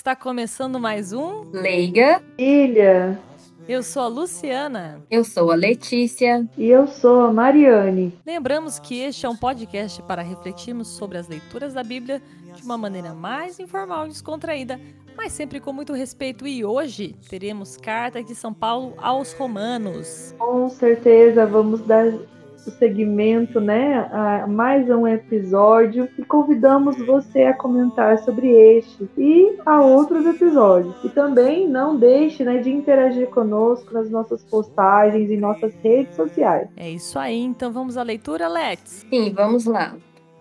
está 0.00 0.16
começando 0.16 0.80
mais 0.80 1.12
um 1.12 1.42
Leiga. 1.52 2.22
Ilha. 2.38 3.20
Eu 3.68 3.82
sou 3.82 4.02
a 4.02 4.08
Luciana. 4.08 5.04
Eu 5.10 5.22
sou 5.22 5.52
a 5.52 5.54
Letícia. 5.54 6.48
E 6.56 6.68
eu 6.68 6.86
sou 6.86 7.20
a 7.20 7.30
Mariane. 7.30 8.18
Lembramos 8.24 8.78
que 8.78 8.98
este 8.98 9.26
é 9.26 9.28
um 9.28 9.36
podcast 9.36 10.00
para 10.04 10.22
refletirmos 10.22 10.88
sobre 10.88 11.18
as 11.18 11.28
leituras 11.28 11.74
da 11.74 11.84
Bíblia 11.84 12.22
de 12.56 12.62
uma 12.62 12.78
maneira 12.78 13.12
mais 13.12 13.60
informal 13.60 14.06
e 14.06 14.08
descontraída, 14.08 14.80
mas 15.14 15.32
sempre 15.32 15.60
com 15.60 15.70
muito 15.70 15.92
respeito. 15.92 16.46
E 16.46 16.64
hoje 16.64 17.14
teremos 17.28 17.76
carta 17.76 18.22
de 18.22 18.34
São 18.34 18.54
Paulo 18.54 18.94
aos 18.96 19.34
Romanos. 19.34 20.34
Com 20.38 20.66
certeza, 20.70 21.44
vamos 21.44 21.82
dar 21.82 22.10
o 22.66 22.70
segmento, 22.70 23.60
né, 23.60 24.08
a 24.12 24.46
mais 24.46 24.88
um 24.90 25.06
episódio 25.06 26.08
e 26.18 26.24
convidamos 26.24 26.96
você 27.06 27.44
a 27.44 27.56
comentar 27.56 28.18
sobre 28.18 28.48
este 28.48 29.08
e 29.16 29.58
a 29.64 29.80
outros 29.80 30.26
episódios. 30.26 30.94
E 31.04 31.08
também 31.08 31.68
não 31.68 31.96
deixe, 31.96 32.44
né, 32.44 32.58
de 32.58 32.70
interagir 32.70 33.28
conosco 33.28 33.92
nas 33.92 34.10
nossas 34.10 34.42
postagens 34.44 35.30
e 35.30 35.36
nossas 35.36 35.74
redes 35.76 36.14
sociais. 36.14 36.68
É 36.76 36.90
isso 36.90 37.18
aí, 37.18 37.40
então 37.40 37.72
vamos 37.72 37.96
à 37.96 38.02
leitura, 38.02 38.48
Let's. 38.48 39.06
Sim, 39.08 39.32
vamos 39.32 39.64
lá. 39.64 39.96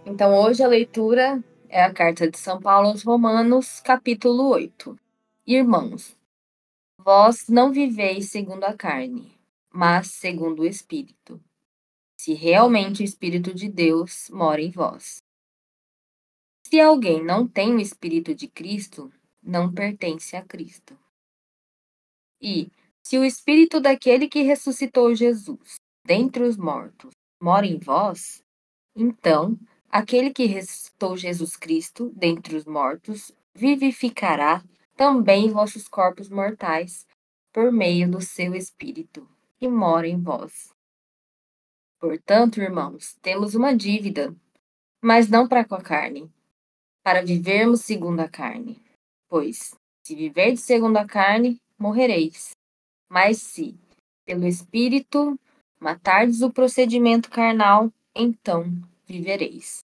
Então 0.05 0.33
hoje 0.33 0.63
a 0.63 0.67
leitura 0.67 1.43
é 1.69 1.83
a 1.83 1.93
carta 1.93 2.29
de 2.29 2.37
São 2.37 2.59
Paulo 2.59 2.89
aos 2.89 3.03
Romanos, 3.03 3.79
capítulo 3.79 4.49
8. 4.49 4.97
Irmãos, 5.45 6.17
vós 6.97 7.45
não 7.47 7.71
viveis 7.71 8.29
segundo 8.29 8.63
a 8.63 8.73
carne, 8.73 9.31
mas 9.71 10.07
segundo 10.07 10.61
o 10.61 10.65
Espírito 10.65 11.39
se 12.19 12.33
realmente 12.33 13.01
o 13.01 13.05
Espírito 13.05 13.53
de 13.53 13.69
Deus 13.69 14.29
mora 14.29 14.61
em 14.61 14.69
vós. 14.69 15.23
Se 16.67 16.77
alguém 16.77 17.23
não 17.23 17.47
tem 17.47 17.73
o 17.73 17.79
Espírito 17.79 18.35
de 18.35 18.45
Cristo, 18.45 19.09
não 19.41 19.73
pertence 19.73 20.35
a 20.35 20.43
Cristo. 20.43 20.99
E, 22.41 22.69
se 23.01 23.17
o 23.17 23.23
Espírito 23.23 23.79
daquele 23.79 24.27
que 24.27 24.41
ressuscitou 24.41 25.15
Jesus 25.15 25.75
dentre 26.05 26.43
os 26.43 26.57
mortos 26.57 27.11
mora 27.41 27.65
em 27.65 27.79
vós, 27.79 28.43
então 28.93 29.57
aquele 29.89 30.33
que 30.33 30.43
ressuscitou 30.43 31.15
Jesus 31.15 31.55
Cristo 31.55 32.11
dentre 32.13 32.57
os 32.57 32.65
mortos 32.65 33.31
vivificará 33.55 34.61
também 34.93 35.49
vossos 35.49 35.87
corpos 35.87 36.29
mortais 36.29 37.07
por 37.53 37.71
meio 37.71 38.11
do 38.11 38.19
seu 38.19 38.53
Espírito 38.53 39.25
que 39.57 39.69
mora 39.69 40.05
em 40.05 40.21
vós. 40.21 40.77
Portanto, 41.99 42.61
irmãos, 42.61 43.17
temos 43.21 43.55
uma 43.55 43.75
dívida, 43.75 44.33
mas 45.03 45.27
não 45.27 45.47
para 45.47 45.65
com 45.65 45.75
a 45.75 45.81
carne, 45.81 46.31
para 47.03 47.21
vivermos 47.21 47.81
segundo 47.81 48.21
a 48.21 48.29
carne. 48.29 48.81
Pois, 49.27 49.75
se 50.05 50.15
viverdes 50.15 50.63
segundo 50.63 50.95
a 50.95 51.05
carne, 51.05 51.61
morrereis. 51.77 52.51
Mas 53.11 53.39
se, 53.39 53.77
pelo 54.25 54.47
Espírito, 54.47 55.37
matardes 55.77 56.41
o 56.41 56.51
procedimento 56.51 57.29
carnal, 57.29 57.91
então 58.15 58.65
vivereis. 59.05 59.79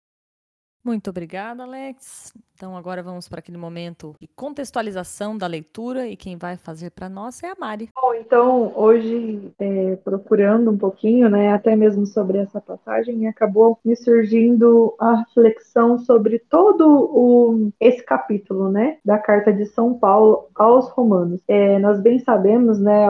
Muito 0.84 1.10
obrigada, 1.10 1.64
Alex. 1.64 2.34
Então 2.56 2.76
agora 2.76 3.02
vamos 3.02 3.30
para 3.30 3.40
aquele 3.40 3.58
momento 3.58 4.16
de 4.20 4.28
contextualização 4.28 5.38
da 5.38 5.48
leitura 5.48 6.08
e 6.08 6.18
quem 6.18 6.38
vai 6.38 6.58
fazer 6.58 6.92
para 6.92 7.08
nós 7.08 7.42
é 7.42 7.48
a 7.48 7.56
Mari. 7.58 7.90
Bom, 7.96 8.14
então 8.14 8.74
hoje 8.76 9.54
é, 9.60 9.96
procurando 9.98 10.70
um 10.72 10.78
pouquinho, 10.78 11.30
né, 11.30 11.54
até 11.54 11.76
mesmo 11.76 12.06
sobre 12.06 12.38
essa 12.38 12.60
passagem, 12.60 13.28
acabou 13.28 13.80
me 13.84 13.96
surgindo 13.96 14.94
a 15.00 15.16
reflexão 15.16 16.00
sobre 16.00 16.38
todo 16.38 16.86
o, 16.88 17.72
esse 17.80 18.04
capítulo, 18.04 18.70
né, 18.70 18.98
da 19.06 19.18
carta 19.18 19.54
de 19.54 19.66
São 19.68 19.94
Paulo 19.94 20.50
aos 20.54 20.90
Romanos. 20.90 21.40
É, 21.48 21.80
nós 21.80 22.02
bem 22.02 22.20
sabemos, 22.20 22.78
né, 22.78 23.08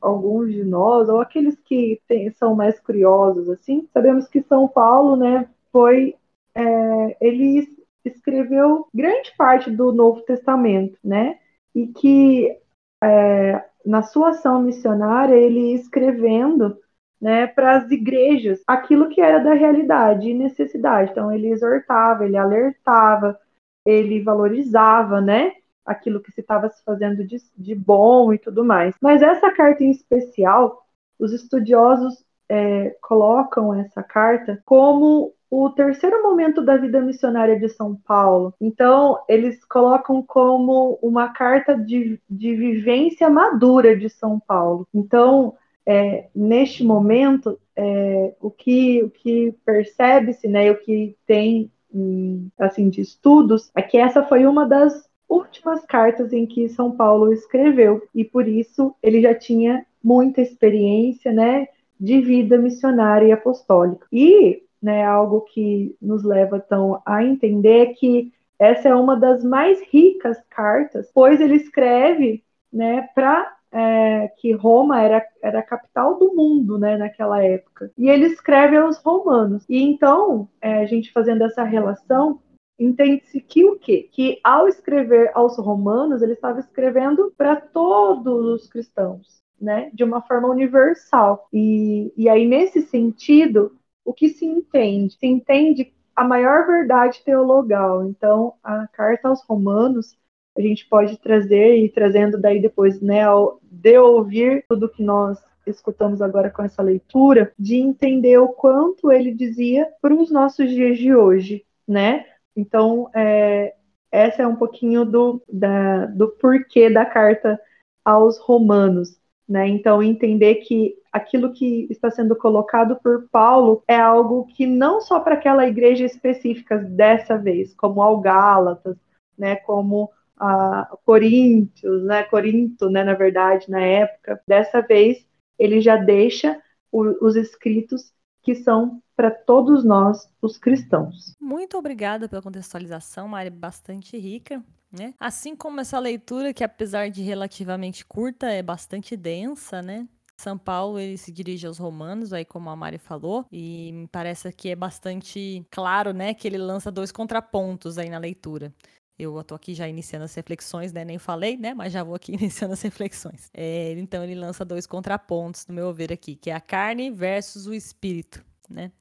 alguns 0.00 0.52
de 0.52 0.62
nós, 0.62 1.08
ou 1.08 1.20
aqueles 1.20 1.58
que 1.60 2.00
tem, 2.06 2.30
são 2.32 2.54
mais 2.54 2.78
curiosos, 2.78 3.48
assim, 3.48 3.88
sabemos 3.92 4.28
que 4.28 4.42
São 4.42 4.68
Paulo, 4.68 5.16
né, 5.16 5.48
foi 5.72 6.14
é, 6.58 7.16
ele 7.20 7.68
escreveu 8.04 8.88
grande 8.92 9.32
parte 9.36 9.70
do 9.70 9.92
Novo 9.92 10.22
Testamento, 10.22 10.98
né? 11.04 11.38
E 11.74 11.86
que 11.86 12.58
é, 13.02 13.64
na 13.86 14.02
sua 14.02 14.30
ação 14.30 14.60
missionária 14.62 15.34
ele 15.34 15.72
escrevendo 15.74 16.76
né, 17.20 17.46
para 17.46 17.76
as 17.76 17.90
igrejas 17.90 18.62
aquilo 18.66 19.08
que 19.08 19.20
era 19.20 19.38
da 19.38 19.54
realidade 19.54 20.28
e 20.28 20.34
necessidade. 20.34 21.12
Então 21.12 21.32
ele 21.32 21.48
exortava, 21.48 22.24
ele 22.24 22.36
alertava, 22.36 23.38
ele 23.84 24.22
valorizava, 24.22 25.20
né, 25.20 25.52
aquilo 25.84 26.20
que 26.20 26.32
se 26.32 26.40
estava 26.40 26.68
se 26.68 26.82
fazendo 26.84 27.24
de, 27.24 27.38
de, 27.56 27.74
bom 27.74 28.32
e 28.32 28.38
tudo 28.38 28.64
mais. 28.64 28.94
Mas 29.00 29.22
essa 29.22 29.50
carta 29.50 29.82
em 29.82 29.90
especial, 29.90 30.86
os 31.18 31.32
estudiosos 31.32 32.24
é, 32.48 32.90
colocam 33.00 33.74
essa 33.74 34.02
carta 34.02 34.60
como 34.64 35.34
o 35.50 35.70
terceiro 35.70 36.22
momento 36.22 36.62
da 36.62 36.76
vida 36.76 37.00
missionária 37.00 37.58
de 37.58 37.68
São 37.68 37.94
Paulo. 37.94 38.54
Então, 38.60 39.18
eles 39.28 39.64
colocam 39.64 40.22
como 40.22 40.98
uma 41.02 41.28
carta 41.28 41.74
de, 41.74 42.20
de 42.28 42.54
vivência 42.54 43.30
madura 43.30 43.96
de 43.96 44.08
São 44.10 44.38
Paulo. 44.38 44.86
Então, 44.92 45.54
é, 45.86 46.28
neste 46.34 46.84
momento, 46.84 47.58
é, 47.74 48.34
o 48.40 48.50
que, 48.50 49.02
o 49.02 49.10
que 49.10 49.54
percebe-se, 49.64 50.46
né, 50.46 50.70
o 50.70 50.76
que 50.76 51.16
tem 51.26 51.72
hum, 51.92 52.48
assim 52.58 52.90
de 52.90 53.00
estudos, 53.00 53.70
é 53.74 53.80
que 53.80 53.96
essa 53.96 54.22
foi 54.22 54.44
uma 54.46 54.66
das 54.66 55.08
últimas 55.28 55.84
cartas 55.86 56.32
em 56.32 56.46
que 56.46 56.68
São 56.68 56.90
Paulo 56.90 57.32
escreveu 57.32 58.02
e 58.14 58.24
por 58.24 58.48
isso 58.48 58.94
ele 59.02 59.20
já 59.20 59.34
tinha 59.34 59.84
muita 60.02 60.40
experiência, 60.40 61.32
né, 61.32 61.68
de 61.98 62.20
vida 62.20 62.56
missionária 62.56 63.26
e 63.26 63.32
apostólica. 63.32 64.06
E 64.12 64.62
né, 64.82 65.04
algo 65.04 65.42
que 65.42 65.96
nos 66.00 66.24
leva 66.24 66.62
então 66.64 67.02
a 67.04 67.24
entender 67.24 67.94
que 67.94 68.32
essa 68.58 68.88
é 68.88 68.94
uma 68.94 69.16
das 69.16 69.44
mais 69.44 69.80
ricas 69.82 70.36
cartas, 70.50 71.10
pois 71.14 71.40
ele 71.40 71.54
escreve 71.54 72.42
né, 72.72 73.08
para 73.14 73.56
é, 73.70 74.28
que 74.38 74.52
Roma 74.52 75.00
era, 75.00 75.24
era 75.42 75.60
a 75.60 75.62
capital 75.62 76.18
do 76.18 76.34
mundo 76.34 76.78
né, 76.78 76.96
naquela 76.96 77.42
época. 77.42 77.90
E 77.96 78.08
ele 78.08 78.26
escreve 78.26 78.76
aos 78.76 78.98
romanos. 78.98 79.64
E 79.68 79.80
então, 79.82 80.48
é, 80.60 80.80
a 80.80 80.86
gente 80.86 81.12
fazendo 81.12 81.44
essa 81.44 81.62
relação, 81.62 82.40
entende-se 82.78 83.40
que 83.40 83.64
o 83.64 83.78
quê? 83.78 84.08
Que 84.10 84.40
ao 84.42 84.68
escrever 84.68 85.30
aos 85.34 85.56
romanos, 85.56 86.22
ele 86.22 86.32
estava 86.32 86.60
escrevendo 86.60 87.32
para 87.36 87.56
todos 87.56 88.62
os 88.62 88.68
cristãos. 88.68 89.38
Né, 89.60 89.90
de 89.92 90.04
uma 90.04 90.22
forma 90.22 90.46
universal. 90.46 91.48
E, 91.52 92.12
e 92.16 92.28
aí, 92.28 92.46
nesse 92.46 92.80
sentido, 92.82 93.72
o 94.08 94.14
que 94.14 94.30
se 94.30 94.46
entende? 94.46 95.14
Se 95.20 95.26
entende 95.26 95.92
a 96.16 96.24
maior 96.24 96.66
verdade 96.66 97.22
teologal. 97.22 98.06
Então, 98.06 98.54
a 98.64 98.88
carta 98.88 99.28
aos 99.28 99.42
Romanos, 99.42 100.16
a 100.56 100.62
gente 100.62 100.88
pode 100.88 101.18
trazer 101.18 101.76
e 101.76 101.90
trazendo 101.90 102.40
daí 102.40 102.58
depois, 102.58 103.02
né, 103.02 103.24
ao, 103.24 103.60
de 103.62 103.98
ouvir 103.98 104.64
tudo 104.66 104.88
que 104.88 105.02
nós 105.02 105.38
escutamos 105.66 106.22
agora 106.22 106.50
com 106.50 106.62
essa 106.62 106.82
leitura, 106.82 107.52
de 107.58 107.76
entender 107.76 108.38
o 108.38 108.48
quanto 108.48 109.12
ele 109.12 109.34
dizia 109.34 109.86
para 110.00 110.14
os 110.14 110.30
nossos 110.30 110.70
dias 110.70 110.96
de 110.96 111.14
hoje, 111.14 111.66
né? 111.86 112.24
Então, 112.56 113.10
é, 113.14 113.74
essa 114.10 114.42
é 114.42 114.46
um 114.46 114.56
pouquinho 114.56 115.04
do, 115.04 115.42
da, 115.52 116.06
do 116.06 116.28
porquê 116.28 116.88
da 116.88 117.04
carta 117.04 117.60
aos 118.02 118.38
Romanos. 118.38 119.20
Né? 119.46 119.68
Então, 119.68 120.02
entender 120.02 120.56
que 120.56 120.94
aquilo 121.18 121.52
que 121.52 121.86
está 121.90 122.10
sendo 122.10 122.34
colocado 122.34 122.96
por 122.96 123.28
Paulo 123.28 123.82
é 123.86 123.96
algo 123.96 124.46
que 124.46 124.66
não 124.66 125.00
só 125.00 125.20
para 125.20 125.34
aquela 125.34 125.66
igreja 125.66 126.04
específica 126.04 126.78
dessa 126.78 127.36
vez, 127.36 127.74
como 127.74 128.02
ao 128.02 128.20
Gálatas, 128.20 128.96
né, 129.36 129.56
como 129.56 130.10
a 130.36 130.96
Coríntios, 131.04 132.02
né, 132.04 132.22
Corinto, 132.24 132.88
né, 132.88 133.04
na 133.04 133.14
verdade, 133.14 133.70
na 133.70 133.80
época, 133.80 134.40
dessa 134.46 134.80
vez 134.80 135.26
ele 135.58 135.80
já 135.80 135.96
deixa 135.96 136.60
o, 136.90 137.26
os 137.26 137.36
escritos 137.36 138.12
que 138.42 138.54
são 138.54 139.02
para 139.16 139.30
todos 139.30 139.84
nós, 139.84 140.30
os 140.40 140.56
cristãos. 140.56 141.36
Muito 141.40 141.76
obrigada 141.76 142.28
pela 142.28 142.40
contextualização, 142.40 143.28
Mari, 143.28 143.50
bastante 143.50 144.16
rica. 144.16 144.62
Né? 144.90 145.12
Assim 145.20 145.54
como 145.54 145.80
essa 145.80 145.98
leitura, 145.98 146.54
que 146.54 146.64
apesar 146.64 147.10
de 147.10 147.20
relativamente 147.20 148.06
curta, 148.06 148.46
é 148.46 148.62
bastante 148.62 149.16
densa, 149.16 149.82
né? 149.82 150.08
São 150.40 150.56
Paulo 150.56 150.98
ele 151.00 151.18
se 151.18 151.32
dirige 151.32 151.66
aos 151.66 151.78
romanos, 151.78 152.32
aí 152.32 152.44
como 152.44 152.70
a 152.70 152.76
Mari 152.76 152.98
falou, 152.98 153.44
e 153.50 153.90
me 153.92 154.06
parece 154.06 154.52
que 154.52 154.68
é 154.68 154.76
bastante 154.76 155.66
claro, 155.70 156.12
né, 156.12 156.32
que 156.32 156.46
ele 156.46 156.58
lança 156.58 156.92
dois 156.92 157.10
contrapontos 157.10 157.98
aí 157.98 158.08
na 158.08 158.18
leitura. 158.18 158.72
Eu 159.18 159.42
tô 159.42 159.56
aqui 159.56 159.74
já 159.74 159.88
iniciando 159.88 160.24
as 160.24 160.34
reflexões, 160.34 160.92
né? 160.92 161.04
Nem 161.04 161.18
falei, 161.18 161.56
né? 161.56 161.74
Mas 161.74 161.92
já 161.92 162.04
vou 162.04 162.14
aqui 162.14 162.30
iniciando 162.40 162.74
as 162.74 162.82
reflexões. 162.82 163.50
É, 163.52 163.92
então 163.98 164.22
ele 164.22 164.36
lança 164.36 164.64
dois 164.64 164.86
contrapontos, 164.86 165.66
no 165.66 165.74
meu 165.74 165.92
ver 165.92 166.12
aqui, 166.12 166.36
que 166.36 166.50
é 166.50 166.54
a 166.54 166.60
carne 166.60 167.10
versus 167.10 167.66
o 167.66 167.74
espírito, 167.74 168.44
né? 168.70 168.92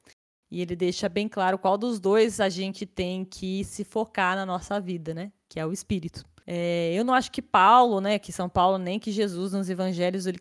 E 0.49 0.61
ele 0.61 0.75
deixa 0.75 1.07
bem 1.07 1.27
claro 1.27 1.59
qual 1.59 1.77
dos 1.77 1.99
dois 1.99 2.39
a 2.39 2.49
gente 2.49 2.85
tem 2.85 3.23
que 3.23 3.63
se 3.63 3.83
focar 3.83 4.35
na 4.35 4.45
nossa 4.45 4.79
vida, 4.79 5.13
né? 5.13 5.31
Que 5.47 5.59
é 5.59 5.65
o 5.65 5.71
espírito. 5.71 6.25
É, 6.49 6.93
eu 6.93 7.03
não 7.03 7.13
acho 7.13 7.29
que 7.29 7.41
Paulo, 7.41 7.99
né, 7.99 8.17
que 8.17 8.31
São 8.31 8.47
Paulo, 8.47 8.77
nem 8.77 8.97
que 8.97 9.11
Jesus 9.11 9.51
nos 9.51 9.69
evangelhos, 9.69 10.25
ele, 10.25 10.39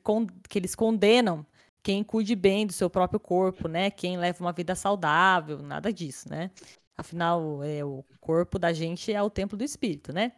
que 0.48 0.56
eles 0.56 0.76
condenam 0.76 1.44
quem 1.82 2.04
cuide 2.04 2.36
bem 2.36 2.64
do 2.66 2.72
seu 2.72 2.88
próprio 2.88 3.18
corpo, 3.18 3.68
né? 3.68 3.90
Quem 3.90 4.16
leva 4.16 4.42
uma 4.42 4.52
vida 4.52 4.74
saudável, 4.74 5.62
nada 5.62 5.92
disso, 5.92 6.28
né? 6.28 6.50
Afinal, 6.96 7.62
é, 7.62 7.84
o 7.84 8.04
corpo 8.20 8.58
da 8.58 8.72
gente 8.72 9.12
é 9.12 9.22
o 9.22 9.30
templo 9.30 9.56
do 9.56 9.64
espírito, 9.64 10.12
né? 10.12 10.32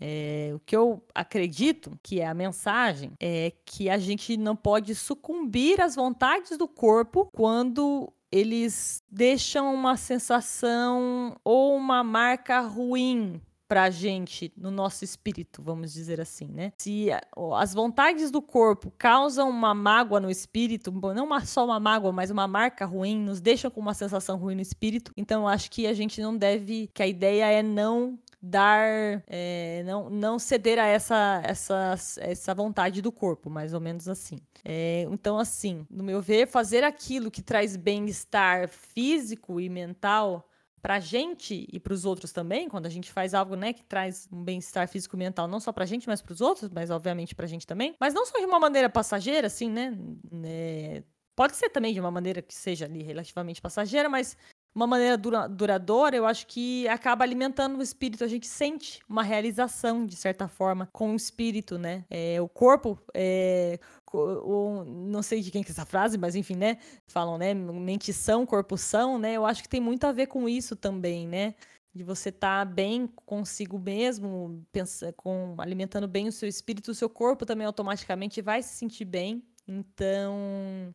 É, 0.00 0.50
o 0.54 0.60
que 0.60 0.74
eu 0.76 1.00
acredito 1.14 1.98
que 2.02 2.20
é 2.20 2.26
a 2.26 2.34
mensagem 2.34 3.12
é 3.20 3.52
que 3.64 3.88
a 3.88 3.98
gente 3.98 4.36
não 4.36 4.56
pode 4.56 4.94
sucumbir 4.94 5.80
às 5.80 5.94
vontades 5.94 6.58
do 6.58 6.66
corpo 6.66 7.28
quando 7.32 8.12
eles 8.30 9.02
deixam 9.08 9.72
uma 9.72 9.96
sensação 9.96 11.36
ou 11.44 11.76
uma 11.76 12.02
marca 12.02 12.60
ruim 12.60 13.40
pra 13.72 13.88
gente 13.88 14.52
no 14.54 14.70
nosso 14.70 15.02
espírito, 15.02 15.62
vamos 15.62 15.94
dizer 15.94 16.20
assim, 16.20 16.46
né? 16.46 16.74
Se 16.76 17.08
as 17.54 17.72
vontades 17.72 18.30
do 18.30 18.42
corpo 18.42 18.92
causam 18.98 19.48
uma 19.48 19.72
mágoa 19.72 20.20
no 20.20 20.30
espírito, 20.30 20.92
não 20.92 21.24
uma, 21.24 21.42
só 21.46 21.64
uma 21.64 21.80
mágoa, 21.80 22.12
mas 22.12 22.30
uma 22.30 22.46
marca 22.46 22.84
ruim, 22.84 23.18
nos 23.18 23.40
deixam 23.40 23.70
com 23.70 23.80
uma 23.80 23.94
sensação 23.94 24.36
ruim 24.36 24.56
no 24.56 24.60
espírito, 24.60 25.10
então 25.16 25.48
acho 25.48 25.70
que 25.70 25.86
a 25.86 25.94
gente 25.94 26.20
não 26.20 26.36
deve, 26.36 26.90
que 26.92 27.02
a 27.02 27.06
ideia 27.06 27.46
é 27.46 27.62
não 27.62 28.18
dar, 28.42 29.22
é, 29.26 29.82
não, 29.86 30.10
não 30.10 30.38
ceder 30.38 30.78
a 30.78 30.84
essa, 30.84 31.40
essa, 31.42 31.94
essa 32.18 32.54
vontade 32.54 33.00
do 33.00 33.10
corpo, 33.10 33.48
mais 33.48 33.72
ou 33.72 33.80
menos 33.80 34.06
assim. 34.06 34.36
É, 34.62 35.06
então, 35.10 35.38
assim, 35.38 35.86
no 35.90 36.04
meu 36.04 36.20
ver, 36.20 36.46
fazer 36.46 36.84
aquilo 36.84 37.30
que 37.30 37.40
traz 37.40 37.74
bem-estar 37.74 38.68
físico 38.68 39.58
e 39.58 39.70
mental 39.70 40.46
para 40.82 40.96
a 40.96 41.00
gente 41.00 41.66
e 41.72 41.78
para 41.78 41.92
os 41.92 42.04
outros 42.04 42.32
também, 42.32 42.68
quando 42.68 42.86
a 42.86 42.90
gente 42.90 43.12
faz 43.12 43.34
algo, 43.34 43.54
né, 43.54 43.72
que 43.72 43.84
traz 43.84 44.28
um 44.32 44.42
bem-estar 44.42 44.88
físico 44.88 45.14
e 45.14 45.18
mental, 45.18 45.46
não 45.46 45.60
só 45.60 45.72
para 45.72 45.84
a 45.84 45.86
gente, 45.86 46.08
mas 46.08 46.20
para 46.20 46.32
os 46.32 46.40
outros, 46.40 46.68
mas 46.70 46.90
obviamente 46.90 47.36
para 47.36 47.46
a 47.46 47.48
gente 47.48 47.64
também, 47.64 47.94
mas 48.00 48.12
não 48.12 48.26
só 48.26 48.36
de 48.40 48.44
uma 48.44 48.58
maneira 48.58 48.90
passageira, 48.90 49.46
assim, 49.46 49.70
né, 49.70 49.96
né, 50.30 51.04
pode 51.36 51.54
ser 51.54 51.70
também 51.70 51.94
de 51.94 52.00
uma 52.00 52.10
maneira 52.10 52.42
que 52.42 52.52
seja 52.52 52.84
ali 52.84 53.00
relativamente 53.00 53.62
passageira, 53.62 54.08
mas 54.08 54.36
uma 54.74 54.86
maneira 54.86 55.18
dura, 55.18 55.46
duradoura, 55.46 56.16
eu 56.16 56.24
acho 56.24 56.46
que 56.46 56.88
acaba 56.88 57.24
alimentando 57.24 57.78
o 57.78 57.82
espírito. 57.82 58.24
A 58.24 58.28
gente 58.28 58.46
sente 58.46 59.00
uma 59.08 59.22
realização, 59.22 60.06
de 60.06 60.16
certa 60.16 60.48
forma, 60.48 60.88
com 60.92 61.12
o 61.12 61.16
espírito, 61.16 61.78
né? 61.78 62.04
É, 62.08 62.40
o 62.40 62.48
corpo, 62.48 62.98
é, 63.12 63.78
o, 64.12 64.84
não 64.84 65.22
sei 65.22 65.42
de 65.42 65.50
quem 65.50 65.62
que 65.62 65.70
é 65.70 65.72
essa 65.72 65.84
frase, 65.84 66.16
mas 66.16 66.34
enfim, 66.34 66.56
né? 66.56 66.78
Falam, 67.06 67.36
né? 67.36 67.52
Mente 67.52 68.12
são, 68.12 68.46
corpo 68.46 68.78
são, 68.78 69.18
né? 69.18 69.34
Eu 69.34 69.44
acho 69.44 69.62
que 69.62 69.68
tem 69.68 69.80
muito 69.80 70.04
a 70.04 70.12
ver 70.12 70.26
com 70.26 70.48
isso 70.48 70.74
também, 70.74 71.28
né? 71.28 71.54
De 71.94 72.02
você 72.02 72.30
estar 72.30 72.64
tá 72.66 72.72
bem 72.72 73.06
consigo 73.26 73.78
mesmo, 73.78 74.64
pensa, 74.72 75.12
com, 75.12 75.54
alimentando 75.58 76.08
bem 76.08 76.28
o 76.28 76.32
seu 76.32 76.48
espírito, 76.48 76.90
o 76.90 76.94
seu 76.94 77.10
corpo 77.10 77.44
também 77.44 77.66
automaticamente 77.66 78.40
vai 78.40 78.62
se 78.62 78.74
sentir 78.74 79.04
bem. 79.04 79.42
Então, 79.68 80.94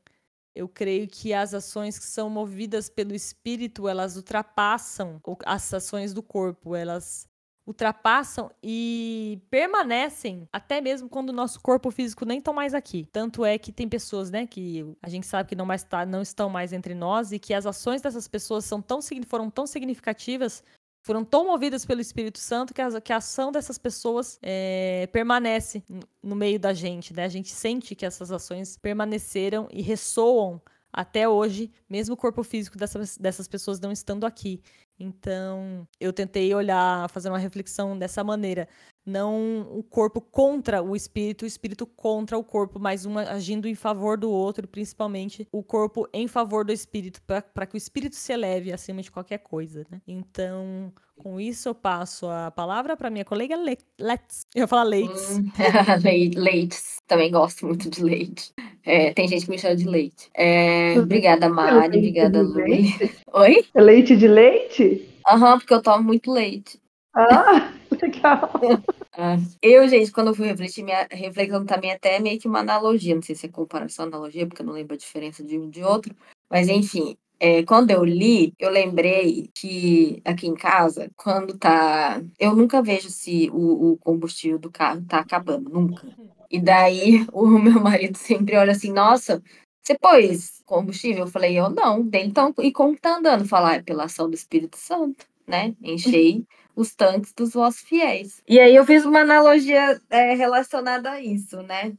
eu 0.58 0.68
creio 0.68 1.08
que 1.08 1.34
as 1.34 1.54
ações 1.54 2.00
que 2.00 2.06
são 2.06 2.30
movidas 2.30 2.90
pelo 2.90 3.14
espírito, 3.14 3.88
elas 3.88 4.16
ultrapassam 4.18 5.22
as 5.46 5.74
ações 5.74 6.14
do 6.14 6.24
corpo, 6.24 6.76
elas 6.76 7.28
ultrapassam 7.68 8.50
e 8.64 9.42
permanecem 9.50 10.48
até 10.54 10.80
mesmo 10.80 11.10
quando 11.10 11.30
o 11.30 11.34
nosso 11.34 11.60
corpo 11.62 11.92
físico 11.92 12.26
nem 12.26 12.40
estão 12.40 12.54
mais 12.54 12.74
aqui. 12.74 13.06
Tanto 13.12 13.46
é 13.46 13.58
que 13.58 13.72
tem 13.72 13.88
pessoas, 13.88 14.32
né, 14.32 14.48
que 14.48 14.86
a 15.02 15.10
gente 15.10 15.28
sabe 15.28 15.50
que 15.50 15.56
não 15.56 15.66
mais 15.66 15.84
tá, 15.84 16.06
não 16.06 16.22
estão 16.22 16.50
mais 16.50 16.72
entre 16.72 16.96
nós 16.96 17.32
e 17.32 17.38
que 17.38 17.54
as 17.54 17.66
ações 17.66 18.02
dessas 18.02 18.28
pessoas 18.28 18.66
são 18.66 18.82
tão 18.82 19.00
foram 19.28 19.50
tão 19.50 19.68
significativas 19.68 20.64
foram 21.08 21.24
tão 21.24 21.46
movidas 21.46 21.86
pelo 21.86 22.02
Espírito 22.02 22.38
Santo 22.38 22.74
que 22.74 22.82
a, 22.82 23.00
que 23.00 23.14
a 23.14 23.18
ação 23.18 23.50
dessas 23.50 23.78
pessoas 23.78 24.38
é, 24.44 25.08
permanece 25.10 25.82
no 26.22 26.36
meio 26.36 26.60
da 26.60 26.74
gente, 26.74 27.14
né? 27.14 27.24
A 27.24 27.30
gente 27.30 27.50
sente 27.50 27.96
que 27.96 28.06
essas 28.06 28.30
ações 28.30 28.76
permaneceram 28.76 29.70
e 29.72 29.82
ressoam 29.82 30.62
até 30.92 31.28
hoje, 31.30 31.72
mesmo 31.90 32.14
o 32.14 32.18
corpo 32.18 32.44
físico 32.44 32.78
dessas, 32.78 33.18
dessas 33.18 33.48
pessoas 33.48 33.80
não 33.80 33.90
estando 33.90 34.26
aqui. 34.26 34.62
Então, 35.00 35.88
eu 35.98 36.12
tentei 36.12 36.54
olhar, 36.54 37.10
fazer 37.10 37.30
uma 37.30 37.38
reflexão 37.38 37.98
dessa 37.98 38.22
maneira 38.22 38.68
não 39.08 39.62
o 39.72 39.82
corpo 39.82 40.20
contra 40.20 40.84
o 40.84 40.96
espírito, 40.96 41.44
o 41.44 41.48
espírito 41.48 41.86
contra 41.88 42.38
o 42.38 42.44
corpo, 42.44 42.78
mas 42.78 43.06
um 43.06 43.18
agindo 43.18 43.68
em 43.68 43.74
favor 43.74 44.18
do 44.18 44.30
outro, 44.30 44.68
principalmente 44.68 45.48
o 45.52 45.64
corpo 45.64 46.08
em 46.14 46.28
favor 46.28 46.66
do 46.66 46.74
espírito, 46.74 47.22
para 47.22 47.66
que 47.66 47.76
o 47.76 47.78
espírito 47.78 48.16
se 48.16 48.34
eleve 48.34 48.74
acima 48.74 49.02
de 49.02 49.10
qualquer 49.10 49.38
coisa, 49.38 49.86
né? 49.90 50.02
Então, 50.06 50.92
com 51.16 51.40
isso 51.40 51.70
eu 51.70 51.76
passo 51.76 52.28
a 52.28 52.52
palavra 52.52 52.98
para 52.98 53.10
minha 53.10 53.24
colega 53.24 53.56
Le 53.56 53.78
Let's. 54.00 54.46
Eu 54.54 54.62
vou 54.62 54.68
falar 54.68 54.84
Leites. 54.84 55.38
Hum, 55.38 55.52
Leites, 56.36 57.02
também 57.08 57.32
gosto 57.32 57.66
muito 57.66 57.90
de 57.90 58.04
leite. 58.04 58.54
É, 58.86 59.12
tem 59.14 59.28
gente 59.28 59.46
que 59.46 59.52
me 59.52 59.58
chama 59.58 59.76
de 59.76 59.88
leite. 59.88 60.30
É, 60.34 61.00
obrigada, 61.00 61.50
Mari, 61.50 61.98
obrigada, 61.98 62.42
Lu. 62.42 62.56
Oi? 63.34 63.66
É 63.74 63.82
leite 63.82 64.16
de 64.16 64.28
leite? 64.28 65.08
Aham, 65.28 65.54
uhum, 65.54 65.60
porque 65.60 65.74
eu 65.74 65.82
tomo 65.82 66.04
muito 66.04 66.32
leite. 66.32 66.80
Ah, 67.14 67.74
legal. 68.02 68.52
Ah, 69.14 69.36
eu, 69.62 69.88
gente, 69.88 70.12
quando 70.12 70.28
eu 70.28 70.36
fui 70.36 70.48
refletir, 70.48 70.84
minha 70.84 71.08
reflexão 71.12 71.66
também 71.66 71.92
até 71.92 72.16
é 72.16 72.20
meio 72.20 72.40
que 72.40 72.48
uma 72.48 72.60
analogia. 72.60 73.16
Não 73.16 73.22
sei 73.22 73.36
se 73.36 73.46
é 73.46 73.50
comparação 73.50 74.06
analogia, 74.06 74.46
porque 74.48 74.62
eu 74.62 74.66
não 74.66 74.74
lembro 74.74 74.94
a 74.94 74.98
diferença 74.98 75.44
de 75.44 75.58
um 75.58 75.70
de 75.70 75.84
outro. 75.84 76.16
Mas, 76.50 76.68
enfim, 76.70 77.18
é, 77.40 77.64
quando 77.64 77.92
eu 77.92 78.04
li, 78.04 78.54
eu 78.58 78.70
lembrei 78.70 79.50
que 79.54 80.22
aqui 80.26 80.48
em 80.48 80.56
casa, 80.56 81.10
quando 81.16 81.58
tá. 81.58 82.22
Eu 82.40 82.56
nunca 82.56 82.82
vejo 82.82 83.10
se 83.10 83.50
o, 83.52 83.92
o 83.92 83.98
combustível 83.98 84.58
do 84.58 84.72
carro 84.72 85.04
tá 85.08 85.20
acabando, 85.20 85.70
nunca. 85.70 86.08
E 86.50 86.60
daí 86.60 87.26
o 87.34 87.48
meu 87.48 87.80
marido 87.80 88.18
sempre 88.18 88.56
olha 88.56 88.72
assim: 88.72 88.92
nossa, 88.92 89.42
você 89.84 89.98
pôs 89.98 90.62
combustível? 90.66 91.26
Eu 91.26 91.32
falei: 91.32 91.58
eu 91.58 91.70
não. 91.70 92.10
Então, 92.14 92.54
e 92.60 92.72
como 92.72 92.98
tá 92.98 93.18
andando? 93.18 93.48
Falar, 93.48 93.76
é 93.76 93.82
pela 93.84 94.06
ação 94.06 94.30
do 94.30 94.36
Espírito 94.36 94.78
Santo, 94.78 95.26
né? 95.46 95.76
Enchei 95.82 96.46
os 96.78 96.94
tanques 96.94 97.34
dos 97.34 97.54
vossos 97.54 97.82
fiéis. 97.82 98.42
E 98.48 98.60
aí 98.60 98.76
eu 98.76 98.86
fiz 98.86 99.04
uma 99.04 99.22
analogia 99.22 100.00
é, 100.12 100.36
relacionada 100.36 101.10
a 101.10 101.22
isso, 101.22 101.64
né? 101.64 101.92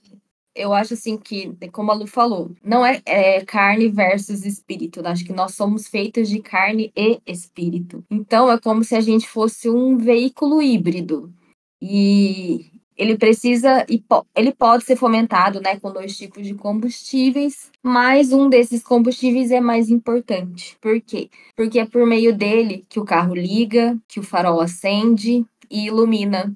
Eu 0.55 0.73
acho 0.73 0.95
assim 0.95 1.17
que, 1.17 1.53
como 1.73 1.91
a 1.91 1.95
Lu 1.95 2.07
falou, 2.07 2.53
não 2.65 2.87
é, 2.87 3.03
é 3.05 3.45
carne 3.45 3.89
versus 3.89 4.47
espírito. 4.47 5.03
Né? 5.03 5.11
Acho 5.11 5.25
que 5.25 5.33
nós 5.33 5.55
somos 5.55 5.89
feitos 5.89 6.29
de 6.29 6.41
carne 6.41 6.93
e 6.97 7.21
espírito. 7.27 8.05
Então 8.11 8.51
é 8.51 8.59
como 8.59 8.83
se 8.83 8.95
a 8.95 9.01
gente 9.01 9.29
fosse 9.29 9.69
um 9.69 9.97
veículo 9.99 10.63
híbrido. 10.63 11.33
E 11.81 12.73
ele 12.99 13.17
precisa 13.17 13.87
e 13.89 14.03
ele 14.35 14.53
pode 14.53 14.85
ser 14.85 14.97
fomentado, 14.97 15.61
né, 15.61 15.79
com 15.79 15.93
dois 15.93 16.19
tipos 16.19 16.45
de 16.45 16.55
combustíveis, 16.55 17.71
mas 17.81 18.33
um 18.33 18.49
desses 18.49 18.83
combustíveis 18.83 19.53
é 19.53 19.61
mais 19.61 19.89
importante. 19.89 20.77
Por 20.81 21.01
quê? 21.01 21.31
Porque 21.57 21.79
é 21.79 21.87
por 21.87 22.05
meio 22.05 22.37
dele 22.37 22.85
que 22.89 22.99
o 22.99 23.05
carro 23.05 23.35
liga, 23.35 23.97
que 24.09 24.19
o 24.19 24.23
farol 24.25 24.61
acende 24.61 25.47
e 25.71 25.87
ilumina. 25.87 26.55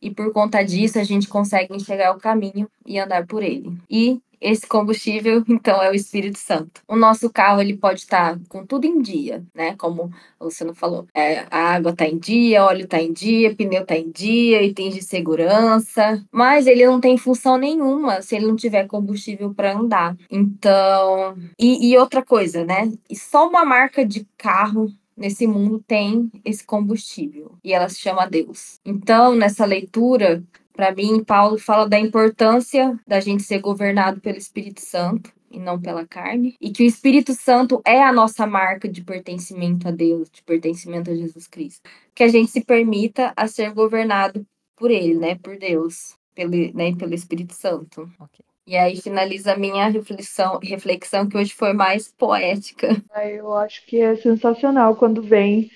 E 0.00 0.10
por 0.10 0.32
conta 0.32 0.62
disso 0.62 0.98
a 0.98 1.04
gente 1.04 1.28
consegue 1.28 1.74
enxergar 1.76 2.12
o 2.16 2.20
caminho 2.20 2.68
e 2.86 2.98
andar 2.98 3.26
por 3.26 3.42
ele. 3.42 3.76
E 3.88 4.20
esse 4.44 4.66
combustível, 4.66 5.42
então, 5.48 5.82
é 5.82 5.90
o 5.90 5.94
Espírito 5.94 6.38
Santo. 6.38 6.82
O 6.86 6.94
nosso 6.94 7.30
carro, 7.30 7.60
ele 7.62 7.76
pode 7.76 8.00
estar 8.00 8.38
com 8.48 8.64
tudo 8.66 8.84
em 8.84 9.00
dia, 9.00 9.42
né? 9.54 9.74
Como 9.76 10.10
o 10.38 10.44
Luciano 10.44 10.74
falou, 10.74 11.06
é, 11.14 11.46
a 11.50 11.74
água 11.74 11.92
está 11.92 12.06
em 12.06 12.18
dia, 12.18 12.64
óleo 12.64 12.84
está 12.84 13.00
em 13.00 13.12
dia, 13.12 13.56
pneu 13.56 13.82
está 13.82 13.96
em 13.96 14.10
dia, 14.10 14.62
itens 14.62 14.94
de 14.94 15.02
segurança, 15.02 16.22
mas 16.30 16.66
ele 16.66 16.84
não 16.84 17.00
tem 17.00 17.16
função 17.16 17.56
nenhuma 17.56 18.20
se 18.20 18.36
ele 18.36 18.46
não 18.46 18.56
tiver 18.56 18.86
combustível 18.86 19.54
para 19.54 19.74
andar. 19.74 20.16
Então, 20.30 21.36
e, 21.58 21.90
e 21.90 21.96
outra 21.96 22.22
coisa, 22.22 22.64
né? 22.64 22.92
E 23.08 23.16
só 23.16 23.48
uma 23.48 23.64
marca 23.64 24.04
de 24.04 24.26
carro 24.36 24.92
nesse 25.16 25.46
mundo 25.46 25.82
tem 25.86 26.30
esse 26.44 26.64
combustível 26.64 27.56
e 27.62 27.72
ela 27.72 27.88
se 27.88 28.00
chama 28.00 28.26
Deus. 28.26 28.80
Então, 28.84 29.34
nessa 29.34 29.64
leitura, 29.64 30.42
para 30.74 30.92
mim, 30.92 31.22
Paulo 31.22 31.56
fala 31.56 31.88
da 31.88 31.98
importância 31.98 32.98
da 33.06 33.20
gente 33.20 33.44
ser 33.44 33.60
governado 33.60 34.20
pelo 34.20 34.36
Espírito 34.36 34.80
Santo 34.80 35.32
e 35.50 35.58
não 35.60 35.80
pela 35.80 36.04
carne, 36.04 36.56
e 36.60 36.72
que 36.72 36.82
o 36.82 36.86
Espírito 36.86 37.32
Santo 37.32 37.80
é 37.86 38.02
a 38.02 38.12
nossa 38.12 38.44
marca 38.44 38.88
de 38.88 39.04
pertencimento 39.04 39.86
a 39.86 39.92
Deus, 39.92 40.28
de 40.28 40.42
pertencimento 40.42 41.12
a 41.12 41.14
Jesus 41.14 41.46
Cristo. 41.46 41.88
Que 42.12 42.24
a 42.24 42.28
gente 42.28 42.50
se 42.50 42.64
permita 42.64 43.32
a 43.36 43.46
ser 43.46 43.72
governado 43.72 44.44
por 44.76 44.90
ele, 44.90 45.14
né, 45.14 45.36
por 45.36 45.56
Deus, 45.56 46.16
pelo, 46.34 46.50
né, 46.74 46.96
pelo 46.96 47.14
Espírito 47.14 47.54
Santo. 47.54 48.02
Okay. 48.18 48.44
E 48.66 48.76
aí 48.76 48.96
finaliza 48.96 49.52
a 49.52 49.56
minha 49.56 49.88
reflexão, 49.88 50.58
reflexão 50.60 51.28
que 51.28 51.36
hoje 51.36 51.52
foi 51.52 51.72
mais 51.72 52.10
poética. 52.10 52.88
Eu 53.24 53.54
acho 53.54 53.86
que 53.86 54.00
é 54.00 54.16
sensacional 54.16 54.96
quando 54.96 55.22
vem 55.22 55.70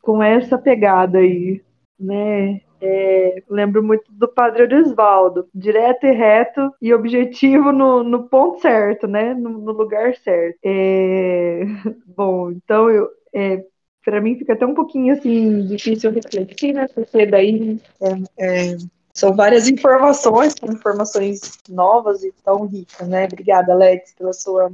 com 0.00 0.22
essa 0.22 0.56
pegada 0.56 1.18
aí, 1.18 1.62
né? 1.98 2.62
É, 2.80 3.42
lembro 3.48 3.82
muito 3.82 4.04
do 4.12 4.28
Padre 4.28 4.72
Osvaldo, 4.74 5.48
direto 5.54 6.04
e 6.06 6.12
reto 6.12 6.72
e 6.80 6.94
objetivo 6.94 7.72
no, 7.72 8.02
no 8.04 8.28
ponto 8.28 8.60
certo, 8.60 9.06
né? 9.06 9.34
No, 9.34 9.50
no 9.50 9.72
lugar 9.72 10.14
certo. 10.16 10.58
É, 10.64 11.62
bom, 12.06 12.50
então 12.50 12.88
eu 12.88 13.08
é, 13.34 13.64
para 14.04 14.20
mim 14.20 14.38
fica 14.38 14.54
até 14.54 14.64
um 14.64 14.74
pouquinho 14.74 15.14
assim 15.14 15.66
difícil 15.66 16.10
refletir, 16.10 16.72
né? 16.72 16.86
Porque 16.88 17.26
daí 17.26 17.78
é, 18.00 18.72
é, 18.72 18.76
são 19.12 19.34
várias 19.34 19.68
informações, 19.68 20.54
informações 20.62 21.40
novas 21.68 22.22
e 22.22 22.32
tão 22.44 22.66
ricas, 22.66 23.08
né? 23.08 23.24
Obrigada, 23.24 23.72
Alex, 23.72 24.14
pela 24.14 24.32
sua. 24.32 24.72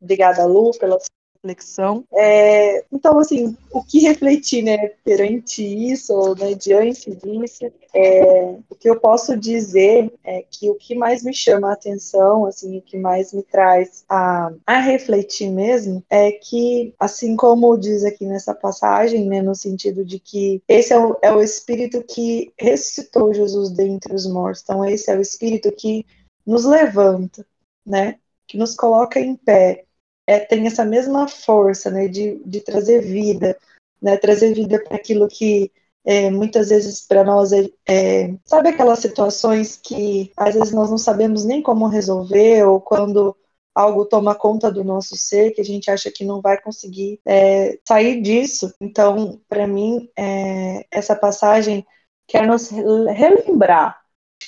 Obrigada, 0.00 0.44
Lu, 0.44 0.72
pela 0.78 0.98
sua 0.98 1.21
reflexão. 1.42 2.04
É, 2.12 2.84
então, 2.92 3.18
assim, 3.18 3.56
o 3.70 3.82
que 3.82 4.00
refletir, 4.00 4.62
né, 4.62 4.92
perante 5.04 5.62
isso, 5.62 6.34
né, 6.36 6.54
diante 6.54 7.10
disso, 7.14 7.72
é, 7.92 8.56
o 8.70 8.74
que 8.74 8.88
eu 8.88 8.98
posso 8.98 9.36
dizer 9.36 10.12
é 10.24 10.44
que 10.48 10.70
o 10.70 10.76
que 10.76 10.94
mais 10.94 11.22
me 11.22 11.34
chama 11.34 11.68
a 11.70 11.72
atenção, 11.74 12.46
assim, 12.46 12.78
o 12.78 12.82
que 12.82 12.96
mais 12.96 13.32
me 13.32 13.42
traz 13.42 14.04
a, 14.08 14.52
a 14.66 14.78
refletir 14.78 15.50
mesmo, 15.50 16.02
é 16.08 16.30
que, 16.32 16.94
assim 16.98 17.36
como 17.36 17.76
diz 17.76 18.04
aqui 18.04 18.24
nessa 18.24 18.54
passagem, 18.54 19.26
né, 19.26 19.42
no 19.42 19.54
sentido 19.54 20.04
de 20.04 20.18
que 20.18 20.62
esse 20.68 20.92
é 20.92 20.98
o, 20.98 21.16
é 21.20 21.32
o 21.32 21.42
Espírito 21.42 22.02
que 22.04 22.52
ressuscitou 22.58 23.34
Jesus 23.34 23.70
dentre 23.70 24.14
os 24.14 24.26
mortos, 24.26 24.62
então 24.62 24.84
esse 24.84 25.10
é 25.10 25.16
o 25.16 25.20
Espírito 25.20 25.72
que 25.72 26.06
nos 26.46 26.64
levanta, 26.64 27.44
né, 27.84 28.16
que 28.46 28.56
nos 28.56 28.74
coloca 28.74 29.18
em 29.18 29.34
pé, 29.34 29.84
é, 30.26 30.38
tem 30.40 30.66
essa 30.66 30.84
mesma 30.84 31.28
força 31.28 31.90
né, 31.90 32.08
de, 32.08 32.40
de 32.44 32.60
trazer 32.60 33.00
vida, 33.00 33.56
né, 34.00 34.16
trazer 34.16 34.54
vida 34.54 34.82
para 34.82 34.96
aquilo 34.96 35.28
que 35.28 35.70
é, 36.04 36.30
muitas 36.30 36.68
vezes 36.70 37.00
para 37.06 37.22
nós 37.22 37.52
é, 37.52 37.68
é, 37.88 38.34
sabe 38.44 38.70
aquelas 38.70 38.98
situações 38.98 39.76
que 39.76 40.32
às 40.36 40.54
vezes 40.54 40.72
nós 40.72 40.90
não 40.90 40.98
sabemos 40.98 41.44
nem 41.44 41.62
como 41.62 41.86
resolver 41.86 42.64
ou 42.64 42.80
quando 42.80 43.36
algo 43.74 44.04
toma 44.04 44.34
conta 44.34 44.70
do 44.70 44.84
nosso 44.84 45.16
ser 45.16 45.52
que 45.52 45.60
a 45.60 45.64
gente 45.64 45.90
acha 45.90 46.10
que 46.10 46.24
não 46.24 46.40
vai 46.40 46.60
conseguir 46.60 47.20
é, 47.24 47.78
sair 47.86 48.20
disso? 48.20 48.74
Então 48.80 49.40
para 49.48 49.66
mim 49.66 50.10
é, 50.18 50.86
essa 50.90 51.14
passagem 51.14 51.86
quer 52.26 52.46
nos 52.46 52.68
relembrar 52.70 54.02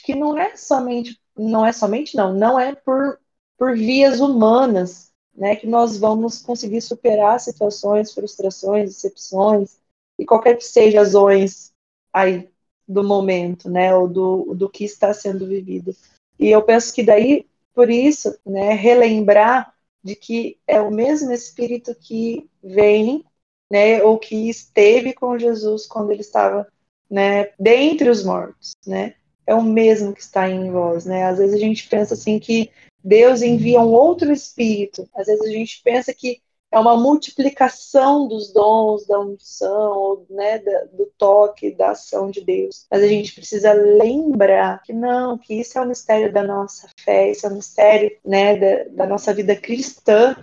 que 0.05 0.15
não 0.15 0.37
é 0.37 0.57
somente 0.57 1.19
não 1.37 1.65
é 1.65 1.73
somente 1.73 2.17
não 2.17 2.35
não 2.35 2.59
é 2.59 2.75
por 2.75 3.19
por 3.57 3.77
vias 3.77 4.21
humanas 4.21 5.14
né, 5.37 5.57
que 5.57 5.67
nós 5.67 5.99
vamos 5.99 6.41
conseguir 6.41 6.81
superar 6.81 7.41
situações, 7.41 8.13
frustrações, 8.13 8.91
decepções 8.91 9.77
e 10.19 10.25
qualquer 10.25 10.57
que 10.57 10.65
seja 10.65 11.01
as 11.01 11.11
zonas 11.11 11.73
aí 12.13 12.49
do 12.87 13.03
momento, 13.03 13.69
né, 13.69 13.95
ou 13.95 14.07
do, 14.07 14.55
do 14.55 14.69
que 14.69 14.85
está 14.85 15.13
sendo 15.13 15.47
vivido. 15.47 15.95
E 16.39 16.51
eu 16.51 16.63
penso 16.63 16.93
que 16.93 17.03
daí, 17.03 17.47
por 17.75 17.91
isso, 17.91 18.37
né, 18.45 18.75
relembrar 18.75 19.75
de 20.03 20.15
que 20.15 20.59
é 20.67 20.81
o 20.81 20.91
mesmo 20.91 21.33
Espírito 21.33 21.95
que 21.95 22.49
vem, 22.63 23.25
né, 23.71 24.03
ou 24.03 24.19
que 24.19 24.49
esteve 24.49 25.15
com 25.15 25.39
Jesus 25.39 25.87
quando 25.87 26.13
ele 26.13 26.21
estava, 26.21 26.69
né, 27.11 27.51
dentre 27.59 28.11
os 28.11 28.23
mortos, 28.23 28.73
né, 28.87 29.15
é 29.47 29.55
o 29.55 29.63
mesmo 29.63 30.13
que 30.13 30.21
está 30.21 30.49
em 30.49 30.71
vós, 30.71 31.07
né. 31.07 31.25
Às 31.25 31.39
vezes 31.39 31.57
a 31.57 31.59
gente 31.59 31.89
pensa 31.89 32.15
assim 32.15 32.39
que 32.39 32.71
Deus 33.05 33.43
envia 33.43 33.81
um 33.81 33.93
outro 33.93 34.33
espírito. 34.33 35.07
Às 35.15 35.27
vezes 35.27 35.45
a 35.47 35.51
gente 35.51 35.83
pensa 35.83 36.15
que 36.15 36.41
é 36.73 36.79
uma 36.79 36.97
multiplicação 36.97 38.27
dos 38.27 38.53
dons, 38.53 39.07
da 39.07 39.21
unção, 39.21 40.27
né, 40.29 40.59
do 40.59 41.07
toque, 41.17 41.71
da 41.71 41.91
ação 41.91 42.31
de 42.31 42.41
Deus. 42.41 42.87
Mas 42.91 43.03
a 43.03 43.07
gente 43.07 43.33
precisa 43.33 43.73
lembrar 43.73 44.83
que 44.83 44.93
não, 44.93 45.39
que 45.39 45.55
isso 45.55 45.79
é 45.79 45.83
o 45.83 45.87
mistério 45.87 46.33
da 46.33 46.43
nossa 46.43 46.89
fé, 46.99 47.31
isso 47.31 47.47
é 47.47 47.51
o 47.51 47.55
mistério 47.55 48.19
né, 48.25 48.57
da, 48.57 49.05
da 49.05 49.07
nossa 49.07 49.33
vida 49.33 49.55
cristã, 49.55 50.37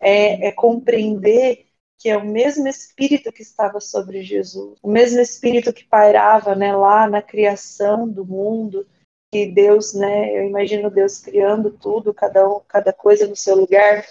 é, 0.00 0.48
é 0.48 0.52
compreender 0.52 1.66
que 1.98 2.08
é 2.08 2.16
o 2.16 2.24
mesmo 2.24 2.68
Espírito 2.68 3.32
que 3.32 3.42
estava 3.42 3.80
sobre 3.80 4.22
Jesus, 4.22 4.78
o 4.82 4.90
mesmo 4.90 5.20
Espírito 5.20 5.72
que 5.72 5.84
pairava 5.84 6.54
né, 6.54 6.74
lá 6.74 7.08
na 7.08 7.22
criação 7.22 8.08
do 8.08 8.24
mundo, 8.24 8.86
que 9.34 9.46
Deus, 9.46 9.92
né, 9.94 10.30
eu 10.38 10.44
imagino 10.44 10.88
Deus 10.88 11.18
criando 11.18 11.68
tudo, 11.68 12.14
cada 12.14 12.48
um, 12.48 12.60
cada 12.68 12.92
coisa 12.92 13.26
no 13.26 13.34
seu 13.34 13.56
lugar, 13.56 14.06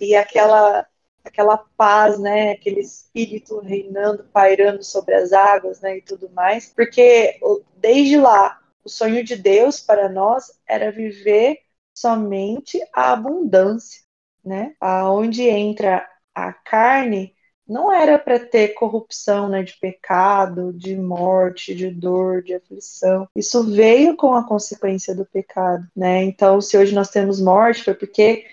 e 0.00 0.16
aquela 0.16 0.86
aquela 1.22 1.58
paz, 1.76 2.18
né, 2.18 2.52
aquele 2.52 2.80
espírito 2.80 3.58
reinando, 3.58 4.24
pairando 4.32 4.82
sobre 4.82 5.14
as 5.14 5.34
águas, 5.34 5.82
né, 5.82 5.98
e 5.98 6.00
tudo 6.00 6.30
mais, 6.30 6.72
porque 6.74 7.38
desde 7.76 8.16
lá 8.16 8.58
o 8.82 8.88
sonho 8.88 9.22
de 9.22 9.36
Deus 9.36 9.78
para 9.78 10.08
nós 10.08 10.58
era 10.66 10.90
viver 10.90 11.58
somente 11.92 12.80
a 12.94 13.12
abundância, 13.12 14.00
né, 14.42 14.74
aonde 14.80 15.42
entra 15.42 16.08
a 16.34 16.50
carne 16.50 17.34
não 17.68 17.92
era 17.92 18.18
para 18.18 18.40
ter 18.40 18.68
corrupção 18.68 19.48
né, 19.48 19.62
de 19.62 19.76
pecado, 19.78 20.72
de 20.72 20.96
morte, 20.96 21.74
de 21.74 21.90
dor, 21.90 22.42
de 22.42 22.54
aflição. 22.54 23.28
Isso 23.36 23.62
veio 23.64 24.16
com 24.16 24.34
a 24.34 24.46
consequência 24.46 25.14
do 25.14 25.26
pecado. 25.26 25.86
Né? 25.94 26.24
Então, 26.24 26.60
se 26.60 26.78
hoje 26.78 26.94
nós 26.94 27.10
temos 27.10 27.40
morte, 27.40 27.84
foi 27.84 27.94
porque 27.94 28.46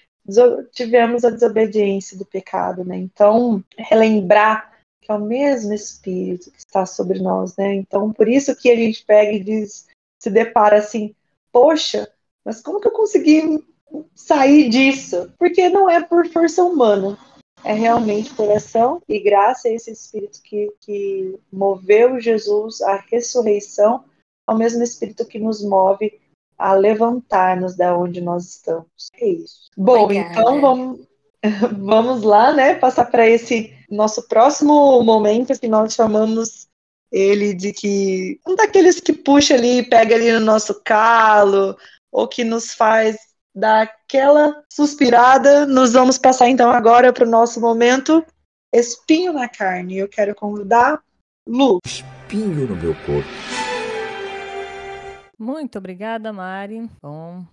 tivemos 0.73 1.23
a 1.23 1.29
desobediência 1.29 2.17
do 2.17 2.25
pecado. 2.25 2.83
Né? 2.83 2.97
Então, 2.97 3.63
relembrar 3.77 4.75
que 5.01 5.11
é 5.11 5.15
o 5.15 5.21
mesmo 5.21 5.71
Espírito 5.71 6.51
que 6.51 6.57
está 6.57 6.85
sobre 6.85 7.19
nós. 7.19 7.55
Né? 7.55 7.75
Então, 7.75 8.11
por 8.11 8.27
isso 8.27 8.55
que 8.55 8.69
a 8.69 8.75
gente 8.75 9.05
pega 9.05 9.31
e 9.31 9.39
diz, 9.39 9.87
se 10.19 10.29
depara 10.29 10.77
assim, 10.77 11.15
poxa, 11.51 12.09
mas 12.43 12.59
como 12.59 12.81
que 12.81 12.87
eu 12.87 12.91
consegui 12.91 13.63
sair 14.13 14.67
disso? 14.67 15.31
Porque 15.37 15.69
não 15.69 15.89
é 15.89 16.03
por 16.03 16.27
força 16.27 16.63
humana, 16.63 17.17
é 17.65 17.73
realmente 17.73 18.33
coração 18.35 19.01
e 19.09 19.19
graça 19.19 19.67
a 19.67 19.71
esse 19.71 19.91
Espírito 19.91 20.39
que, 20.43 20.71
que 20.81 21.35
moveu 21.51 22.19
Jesus 22.19 22.79
à 22.81 23.03
ressurreição, 23.11 24.05
ao 24.45 24.55
mesmo 24.55 24.83
Espírito 24.83 25.25
que 25.25 25.39
nos 25.39 25.63
move 25.63 26.13
a 26.55 26.73
levantar-nos 26.73 27.75
da 27.75 27.97
onde 27.97 28.21
nós 28.21 28.45
estamos. 28.45 29.09
É 29.19 29.27
isso. 29.27 29.71
Bom, 29.75 30.03
Obrigada. 30.03 30.29
então 30.31 30.61
vamos, 30.61 31.07
vamos 31.81 32.21
lá, 32.21 32.53
né? 32.53 32.75
Passar 32.75 33.05
para 33.05 33.27
esse 33.27 33.73
nosso 33.89 34.27
próximo 34.27 35.01
momento 35.01 35.59
que 35.59 35.67
nós 35.67 35.95
chamamos 35.95 36.67
ele 37.11 37.51
de 37.55 37.73
que 37.73 38.39
um 38.47 38.55
daqueles 38.55 38.99
que 38.99 39.11
puxa 39.11 39.55
ali, 39.55 39.81
pega 39.89 40.13
ali 40.13 40.31
no 40.31 40.39
nosso 40.39 40.81
calo, 40.83 41.75
ou 42.11 42.27
que 42.27 42.43
nos 42.43 42.73
faz 42.75 43.17
daquela 43.55 44.63
suspirada, 44.69 45.65
nos 45.65 45.93
vamos 45.93 46.17
passar 46.17 46.49
então 46.49 46.69
agora 46.69 47.13
para 47.13 47.25
o 47.25 47.29
nosso 47.29 47.61
momento 47.61 48.25
espinho 48.73 49.31
na 49.31 49.47
carne. 49.47 49.97
Eu 49.97 50.09
quero 50.09 50.35
convidar 50.35 51.01
Lu. 51.47 51.79
Espinho 51.85 52.67
no 52.67 52.75
meu 52.75 52.93
corpo. 53.05 53.29
Muito 55.39 55.77
obrigada, 55.77 56.33
Mari. 56.33 56.89
Bom, 57.01 57.45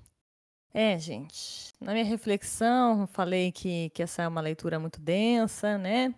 é, 0.75 0.99
gente, 0.99 1.73
na 1.81 1.93
minha 1.93 2.05
reflexão, 2.05 3.07
falei 3.07 3.53
que, 3.53 3.91
que 3.91 4.03
essa 4.03 4.23
é 4.23 4.29
uma 4.29 4.41
leitura 4.41 4.79
muito 4.79 5.01
densa, 5.01 5.77
né? 5.77 6.15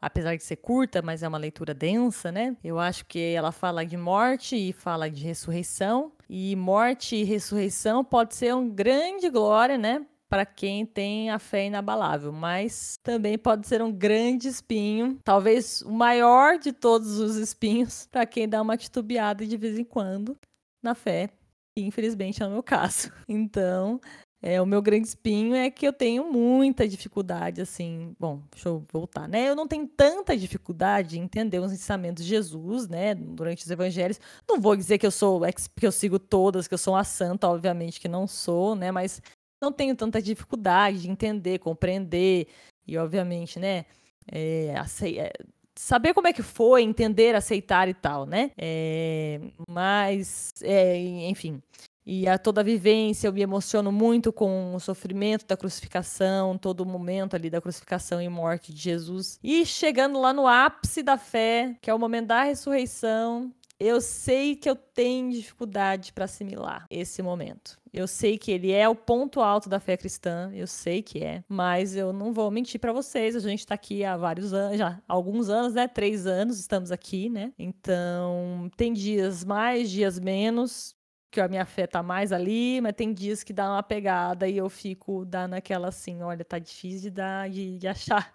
Apesar 0.00 0.36
de 0.36 0.42
ser 0.42 0.56
curta, 0.56 1.00
mas 1.00 1.22
é 1.22 1.28
uma 1.28 1.38
leitura 1.38 1.72
densa, 1.72 2.32
né? 2.32 2.56
Eu 2.62 2.78
acho 2.78 3.06
que 3.06 3.32
ela 3.32 3.52
fala 3.52 3.86
de 3.86 3.96
morte 3.96 4.56
e 4.56 4.72
fala 4.72 5.08
de 5.08 5.22
ressurreição. 5.22 6.12
E 6.36 6.56
morte 6.56 7.14
e 7.14 7.22
ressurreição 7.22 8.02
pode 8.02 8.34
ser 8.34 8.52
um 8.56 8.68
grande 8.68 9.30
glória, 9.30 9.78
né? 9.78 10.04
Para 10.28 10.44
quem 10.44 10.84
tem 10.84 11.30
a 11.30 11.38
fé 11.38 11.66
inabalável, 11.66 12.32
mas 12.32 12.98
também 13.04 13.38
pode 13.38 13.68
ser 13.68 13.80
um 13.80 13.92
grande 13.92 14.48
espinho, 14.48 15.16
talvez 15.22 15.80
o 15.82 15.92
maior 15.92 16.58
de 16.58 16.72
todos 16.72 17.20
os 17.20 17.36
espinhos, 17.36 18.08
para 18.10 18.26
quem 18.26 18.48
dá 18.48 18.60
uma 18.60 18.76
titubeada 18.76 19.46
de 19.46 19.56
vez 19.56 19.78
em 19.78 19.84
quando 19.84 20.36
na 20.82 20.92
fé, 20.92 21.28
que 21.72 21.84
infelizmente 21.84 22.42
é 22.42 22.46
o 22.48 22.50
meu 22.50 22.64
caso. 22.64 23.12
Então, 23.28 24.00
é, 24.46 24.60
o 24.60 24.66
meu 24.66 24.82
grande 24.82 25.08
espinho 25.08 25.54
é 25.54 25.70
que 25.70 25.88
eu 25.88 25.92
tenho 25.92 26.30
muita 26.30 26.86
dificuldade, 26.86 27.62
assim. 27.62 28.14
Bom, 28.20 28.42
deixa 28.52 28.68
eu 28.68 28.84
voltar, 28.92 29.26
né? 29.26 29.48
Eu 29.48 29.56
não 29.56 29.66
tenho 29.66 29.86
tanta 29.86 30.36
dificuldade 30.36 31.18
em 31.18 31.22
entender 31.22 31.58
os 31.60 31.72
ensinamentos 31.72 32.22
de 32.22 32.28
Jesus, 32.28 32.86
né? 32.86 33.14
Durante 33.14 33.64
os 33.64 33.70
evangelhos. 33.70 34.20
Não 34.46 34.60
vou 34.60 34.76
dizer 34.76 34.98
que 34.98 35.06
eu 35.06 35.10
sou, 35.10 35.40
que 35.74 35.86
eu 35.86 35.90
sigo 35.90 36.18
todas, 36.18 36.68
que 36.68 36.74
eu 36.74 36.78
sou 36.78 36.92
uma 36.92 37.04
santa, 37.04 37.48
obviamente 37.48 37.98
que 37.98 38.06
não 38.06 38.26
sou, 38.26 38.76
né? 38.76 38.92
Mas 38.92 39.22
não 39.62 39.72
tenho 39.72 39.96
tanta 39.96 40.20
dificuldade 40.20 41.00
de 41.00 41.10
entender, 41.10 41.58
compreender 41.58 42.46
e, 42.86 42.98
obviamente, 42.98 43.58
né? 43.58 43.86
É, 44.30 44.74
é, 45.16 45.32
saber 45.74 46.12
como 46.12 46.28
é 46.28 46.34
que 46.34 46.42
foi, 46.42 46.82
entender, 46.82 47.34
aceitar 47.34 47.88
e 47.88 47.94
tal, 47.94 48.26
né? 48.26 48.50
É, 48.58 49.40
mas, 49.66 50.52
é, 50.62 50.98
enfim, 51.30 51.62
e 52.06 52.28
a 52.28 52.38
toda 52.38 52.60
a 52.60 52.64
vivência, 52.64 53.26
eu 53.26 53.32
me 53.32 53.40
emociono 53.40 53.90
muito 53.90 54.32
com 54.32 54.74
o 54.74 54.80
sofrimento 54.80 55.46
da 55.46 55.56
crucificação, 55.56 56.58
todo 56.58 56.82
o 56.82 56.86
momento 56.86 57.34
ali 57.34 57.48
da 57.48 57.60
crucificação 57.60 58.20
e 58.20 58.28
morte 58.28 58.72
de 58.72 58.80
Jesus. 58.80 59.38
E 59.42 59.64
chegando 59.64 60.20
lá 60.20 60.32
no 60.32 60.46
ápice 60.46 61.02
da 61.02 61.16
fé, 61.16 61.76
que 61.80 61.90
é 61.90 61.94
o 61.94 61.98
momento 61.98 62.26
da 62.26 62.42
ressurreição, 62.42 63.52
eu 63.78 64.00
sei 64.00 64.54
que 64.54 64.70
eu 64.70 64.76
tenho 64.76 65.32
dificuldade 65.32 66.12
para 66.12 66.26
assimilar 66.26 66.86
esse 66.88 67.22
momento. 67.22 67.78
Eu 67.92 68.06
sei 68.06 68.38
que 68.38 68.50
ele 68.50 68.72
é 68.72 68.88
o 68.88 68.94
ponto 68.94 69.40
alto 69.40 69.68
da 69.68 69.80
fé 69.80 69.96
cristã, 69.96 70.50
eu 70.54 70.66
sei 70.66 71.02
que 71.02 71.22
é, 71.22 71.44
mas 71.48 71.96
eu 71.96 72.12
não 72.12 72.32
vou 72.32 72.50
mentir 72.50 72.80
para 72.80 72.92
vocês. 72.92 73.34
A 73.36 73.40
gente 73.40 73.60
está 73.60 73.74
aqui 73.74 74.04
há 74.04 74.16
vários 74.16 74.52
anos, 74.52 74.78
já 74.78 75.00
há 75.08 75.12
alguns 75.12 75.48
anos, 75.48 75.74
né? 75.74 75.88
Três 75.88 76.26
anos 76.26 76.58
estamos 76.58 76.90
aqui, 76.90 77.28
né? 77.28 77.52
Então 77.58 78.70
tem 78.76 78.92
dias 78.92 79.44
mais, 79.44 79.90
dias 79.90 80.18
menos 80.18 80.94
que 81.34 81.40
a 81.40 81.48
minha 81.48 81.66
fé 81.66 81.84
tá 81.86 82.00
mais 82.00 82.30
ali, 82.32 82.80
mas 82.80 82.94
tem 82.94 83.12
dias 83.12 83.42
que 83.42 83.52
dá 83.52 83.68
uma 83.68 83.82
pegada 83.82 84.48
e 84.48 84.56
eu 84.56 84.70
fico 84.70 85.24
dando 85.24 85.54
aquela 85.54 85.88
assim, 85.88 86.22
olha, 86.22 86.44
tá 86.44 86.60
difícil 86.60 87.02
de 87.02 87.10
dar, 87.10 87.50
de, 87.50 87.76
de 87.76 87.88
achar, 87.88 88.32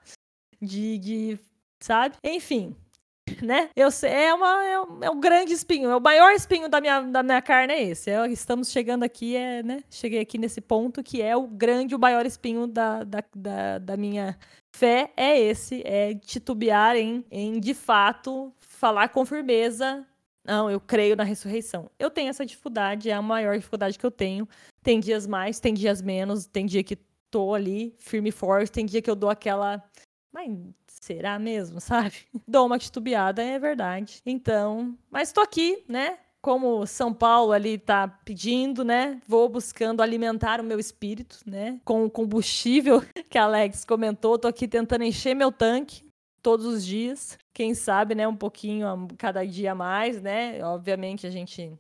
de, 0.62 0.98
de, 0.98 1.40
sabe? 1.80 2.18
Enfim, 2.22 2.76
né? 3.42 3.70
Eu 3.74 3.90
sei, 3.90 4.12
é, 4.12 4.34
uma, 4.34 4.66
é, 4.66 4.80
um, 4.82 5.04
é 5.04 5.10
um 5.10 5.20
grande 5.20 5.54
espinho, 5.54 5.90
é 5.90 5.96
o 5.96 6.02
maior 6.02 6.34
espinho 6.34 6.68
da 6.68 6.82
minha, 6.82 7.00
da 7.00 7.24
minha 7.24 7.42
carne 7.42 7.74
é 7.74 7.84
esse. 7.84 8.10
É, 8.10 8.28
estamos 8.28 8.70
chegando 8.70 9.04
aqui, 9.04 9.38
é, 9.38 9.64
né? 9.64 9.82
Cheguei 9.90 10.20
aqui 10.20 10.38
nesse 10.38 10.60
ponto 10.60 11.02
que 11.02 11.22
é 11.22 11.38
o 11.38 11.48
grande, 11.48 11.96
o 11.96 12.00
maior 12.00 12.26
espinho 12.26 12.68
da, 12.68 13.06
da, 13.06 13.24
da, 13.34 13.78
da 13.80 13.98
minha 13.98 14.38
fé 14.76 15.14
é 15.16 15.40
esse, 15.40 15.82
é 15.86 16.14
titubear 16.16 16.98
em, 16.98 17.24
em 17.32 17.62
de 17.62 17.74
fato 17.74 18.54
falar 18.60 19.08
com 19.10 19.26
firmeza 19.26 20.06
não, 20.44 20.70
eu 20.70 20.80
creio 20.80 21.16
na 21.16 21.24
ressurreição. 21.24 21.90
Eu 22.00 22.10
tenho 22.10 22.30
essa 22.30 22.46
dificuldade, 22.46 23.10
é 23.10 23.14
a 23.14 23.22
maior 23.22 23.56
dificuldade 23.56 23.98
que 23.98 24.06
eu 24.06 24.12
tenho. 24.12 24.48
Tem 24.82 25.00
dias 25.00 25.28
mais, 25.28 25.60
tem 25.60 25.74
dias 25.74 26.02
menos, 26.02 26.46
tem 26.46 26.66
dia 26.66 26.84
que 26.84 26.98
tô 27.30 27.54
ali 27.54 27.96
firme 28.00 28.30
e 28.30 28.32
forte, 28.32 28.72
tem 28.72 28.86
dia 28.86 29.02
que 29.02 29.10
eu 29.10 29.16
dou 29.16 29.30
aquela. 29.30 29.84
Mas 30.32 30.52
será 30.88 31.38
mesmo, 31.38 31.80
sabe? 31.82 32.16
Dou 32.48 32.66
uma 32.66 32.80
titubeada, 32.80 33.44
é 33.44 33.60
verdade. 33.60 34.22
Então, 34.26 34.98
mas 35.10 35.32
tô 35.32 35.42
aqui, 35.42 35.84
né? 35.88 36.18
Como 36.42 36.88
São 36.88 37.14
Paulo 37.14 37.52
ali 37.52 37.78
tá 37.78 38.08
pedindo, 38.08 38.86
né? 38.86 39.22
Vou 39.28 39.50
buscando 39.50 40.02
alimentar 40.02 40.62
o 40.62 40.64
meu 40.64 40.80
espírito, 40.80 41.38
né? 41.46 41.82
Com 41.84 42.06
o 42.06 42.10
combustível 42.10 43.04
que 43.30 43.38
a 43.38 43.44
Alex 43.44 43.84
comentou, 43.84 44.40
tô 44.40 44.48
aqui 44.48 44.66
tentando 44.66 45.04
encher 45.04 45.36
meu 45.36 45.52
tanque 45.52 46.09
todos 46.42 46.66
os 46.66 46.86
dias. 46.86 47.38
Quem 47.54 47.74
sabe, 47.74 48.16
né, 48.16 48.28
um 48.28 48.36
pouquinho 48.36 49.08
cada 49.18 49.46
dia 49.46 49.76
mais, 49.76 50.22
né? 50.22 50.64
Obviamente 50.64 51.28
a 51.28 51.30
gente 51.30 51.78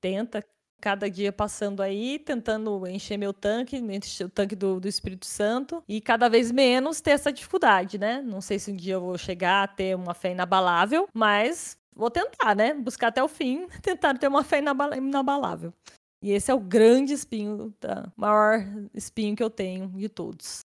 tenta 0.00 0.44
cada 0.82 1.08
dia 1.08 1.32
passando 1.32 1.80
aí, 1.80 2.18
tentando 2.18 2.84
encher 2.88 3.16
meu 3.16 3.32
tanque, 3.32 3.76
encher 3.76 4.24
o 4.24 4.28
tanque 4.28 4.56
do, 4.56 4.80
do 4.80 4.88
Espírito 4.88 5.26
Santo 5.26 5.82
e 5.88 6.00
cada 6.00 6.28
vez 6.28 6.50
menos 6.50 7.00
ter 7.00 7.12
essa 7.12 7.32
dificuldade, 7.32 7.98
né? 7.98 8.20
Não 8.20 8.40
sei 8.40 8.58
se 8.58 8.72
um 8.72 8.74
dia 8.76 8.94
eu 8.94 9.00
vou 9.00 9.16
chegar 9.16 9.62
a 9.62 9.68
ter 9.68 9.94
uma 9.94 10.12
fé 10.12 10.32
inabalável, 10.32 11.08
mas 11.14 11.78
vou 11.94 12.10
tentar, 12.10 12.56
né? 12.56 12.74
Buscar 12.74 13.08
até 13.08 13.22
o 13.22 13.28
fim, 13.28 13.68
tentar 13.80 14.18
ter 14.18 14.26
uma 14.26 14.42
fé 14.42 14.58
inabalável. 14.58 15.72
E 16.20 16.32
esse 16.32 16.50
é 16.50 16.54
o 16.54 16.60
grande 16.60 17.12
espinho, 17.12 17.72
tá? 17.78 18.10
maior 18.16 18.58
espinho 18.92 19.36
que 19.36 19.42
eu 19.42 19.50
tenho 19.50 19.88
de 19.88 20.08
todos. 20.08 20.60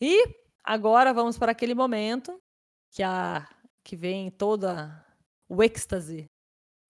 E 0.00 0.24
agora 0.62 1.12
vamos 1.12 1.36
para 1.36 1.50
aquele 1.50 1.74
momento 1.74 2.40
que 2.90 3.02
a 3.02 3.46
que 3.84 3.96
vem 3.96 4.30
toda 4.30 5.02
o 5.48 5.62
êxtase, 5.62 6.26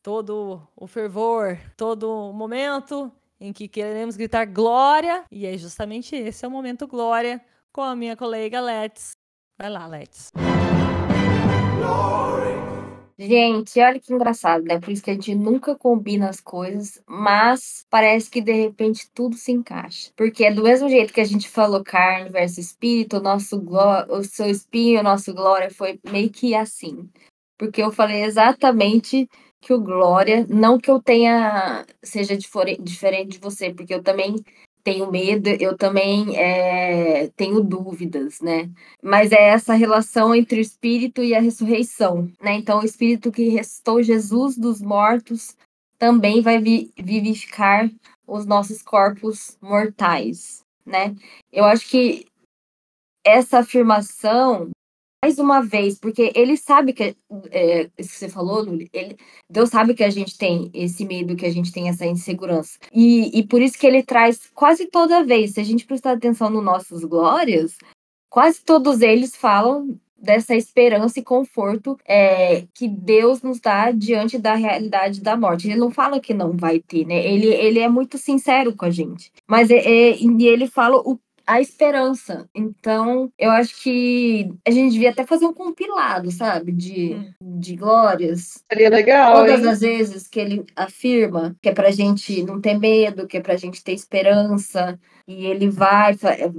todo 0.03 0.67
o 0.75 0.87
fervor, 0.87 1.57
todo 1.77 2.11
o 2.11 2.33
momento 2.33 3.13
em 3.41 3.53
que 3.53 3.69
queremos 3.69 4.17
gritar 4.17 4.47
glória, 4.47 5.25
e 5.31 5.47
é 5.47 5.57
justamente 5.57 6.17
esse 6.17 6.45
é 6.45 6.49
o 6.49 6.51
momento 6.51 6.89
glória 6.89 7.41
com 7.73 7.83
a 7.83 7.95
minha 7.95 8.17
colega 8.17 8.61
Let's. 8.61 9.13
Vai 9.57 9.71
lá, 9.71 9.87
Let's. 9.87 10.33
Gente, 13.21 13.81
olha 13.81 13.99
que 13.99 14.13
engraçado, 14.15 14.63
né? 14.65 14.79
Por 14.79 14.91
isso 14.93 15.03
que 15.03 15.11
a 15.11 15.15
gente 15.15 15.35
nunca 15.35 15.75
combina 15.75 16.29
as 16.29 16.41
coisas, 16.41 17.03
mas 17.05 17.85
parece 17.91 18.31
que 18.31 18.41
de 18.41 18.53
repente 18.53 19.11
tudo 19.13 19.35
se 19.37 19.51
encaixa. 19.51 20.13
Porque 20.17 20.45
é 20.45 20.53
do 20.55 20.63
mesmo 20.63 20.89
jeito 20.89 21.13
que 21.13 21.21
a 21.21 21.25
gente 21.25 21.49
falou 21.49 21.83
carne 21.83 22.31
versus 22.31 22.59
espírito, 22.59 23.17
o 23.17 23.21
nosso 23.21 23.61
o 24.09 24.23
seu 24.23 24.49
espinho, 24.49 25.01
o 25.01 25.03
nosso 25.03 25.35
glória 25.35 25.69
foi 25.69 25.99
meio 26.09 26.31
que 26.31 26.55
assim. 26.55 27.11
Porque 27.59 27.83
eu 27.83 27.91
falei 27.91 28.23
exatamente 28.23 29.29
que 29.61 29.75
o 29.75 29.81
glória, 29.81 30.47
não 30.49 30.79
que 30.79 30.89
eu 30.89 31.03
tenha 31.03 31.85
seja 32.01 32.37
diferente 32.37 33.31
de 33.33 33.39
você, 33.41 33.75
porque 33.75 33.95
eu 33.95 34.03
também 34.03 34.37
tenho 34.89 35.11
medo, 35.11 35.49
eu 35.61 35.77
também 35.77 36.35
é, 36.35 37.29
tenho 37.37 37.63
dúvidas, 37.63 38.41
né? 38.41 38.71
Mas 39.03 39.33
é 39.33 39.49
essa 39.51 39.75
relação 39.75 40.35
entre 40.35 40.59
o 40.59 40.63
espírito 40.63 41.23
e 41.23 41.35
a 41.35 41.41
ressurreição, 41.41 42.33
né? 42.41 42.55
Então, 42.55 42.81
o 42.81 42.85
espírito 42.85 43.31
que 43.31 43.51
restou 43.51 44.03
Jesus 44.03 44.57
dos 44.57 44.81
mortos 44.81 45.55
também 45.99 46.41
vai 46.41 46.59
vivificar 46.59 47.91
os 48.27 48.47
nossos 48.47 48.81
corpos 48.81 49.59
mortais, 49.61 50.65
né? 50.87 51.15
Eu 51.53 51.65
acho 51.65 51.87
que 51.91 52.25
essa 53.23 53.59
afirmação 53.59 54.71
mais 55.23 55.39
uma 55.39 55.61
vez, 55.61 55.99
porque 55.99 56.33
ele 56.35 56.57
sabe 56.57 56.93
que, 56.93 57.17
é, 57.51 57.91
isso 57.99 58.11
que 58.11 58.19
você 58.19 58.29
falou, 58.29 58.65
ele, 58.93 59.17
Deus 59.51 59.69
sabe 59.69 59.95
que 59.95 60.05
a 60.05 60.11
gente 60.11 60.39
tem 60.39 60.71
esse 60.73 61.05
medo, 61.05 61.35
que 61.35 61.47
a 61.47 61.51
gente 61.51 61.73
tem 61.73 61.89
essa 61.89 62.07
insegurança. 62.07 62.79
E, 62.93 63.37
e 63.37 63.47
por 63.47 63.61
isso 63.61 63.79
que 63.79 63.87
ele 63.87 64.03
traz 64.03 64.49
quase 64.55 64.87
toda 64.87 65.25
vez, 65.25 65.53
se 65.53 65.61
a 65.61 65.65
gente 65.65 65.87
prestar 65.87 66.13
atenção 66.13 66.49
nos 66.51 66.65
nossos 66.65 67.05
glórias, 67.05 67.77
quase 68.31 68.63
todos 68.65 69.01
eles 69.01 69.35
falam 69.35 69.99
dessa 70.21 70.55
esperança 70.55 71.21
e 71.21 71.23
conforto 71.23 71.97
é, 72.05 72.65
que 72.75 72.89
Deus 72.89 73.41
nos 73.43 73.61
dá 73.61 73.91
diante 73.93 74.37
da 74.37 74.55
realidade 74.55 75.21
da 75.21 75.37
morte. 75.37 75.69
Ele 75.69 75.79
não 75.79 75.91
fala 75.91 76.21
que 76.21 76.35
não 76.35 76.57
vai 76.57 76.81
ter, 76.81 77.07
né? 77.07 77.25
Ele, 77.25 77.47
ele 77.47 77.79
é 77.79 77.89
muito 77.89 78.19
sincero 78.19 78.75
com 78.75 78.85
a 78.85 78.91
gente. 78.91 79.33
Mas 79.47 79.71
é, 79.71 79.77
é, 79.77 80.17
e 80.17 80.47
ele 80.47 80.67
fala 80.67 80.97
o 80.97 81.19
a 81.49 81.63
esperança. 81.63 82.47
Então, 82.55 83.33
eu 83.39 83.51
acho 83.51 83.83
que 83.83 84.53
a 84.67 84.71
gente 84.71 84.93
devia 84.93 85.09
até 85.09 85.25
fazer 85.25 85.47
um 85.47 85.55
compilado, 85.55 86.31
sabe? 86.31 86.73
De, 86.73 87.15
hum. 87.43 87.59
de 87.59 87.75
glórias. 87.75 88.63
Seria 88.71 88.91
legal. 88.91 89.35
Todas 89.35 89.61
hein? 89.61 89.69
as 89.69 89.81
vezes 89.81 90.29
que 90.29 90.39
ele 90.39 90.67
afirma 90.77 91.57
que 91.63 91.71
é 91.71 91.73
pra 91.73 91.91
gente 91.91 92.43
não 92.43 92.61
ter 92.61 92.79
medo, 92.79 93.27
que 93.27 93.39
é 93.39 93.41
pra 93.41 93.57
gente 93.57 93.83
ter 93.83 93.93
esperança. 93.93 95.01
E 95.27 95.47
ele 95.47 95.71
vai, 95.71 96.15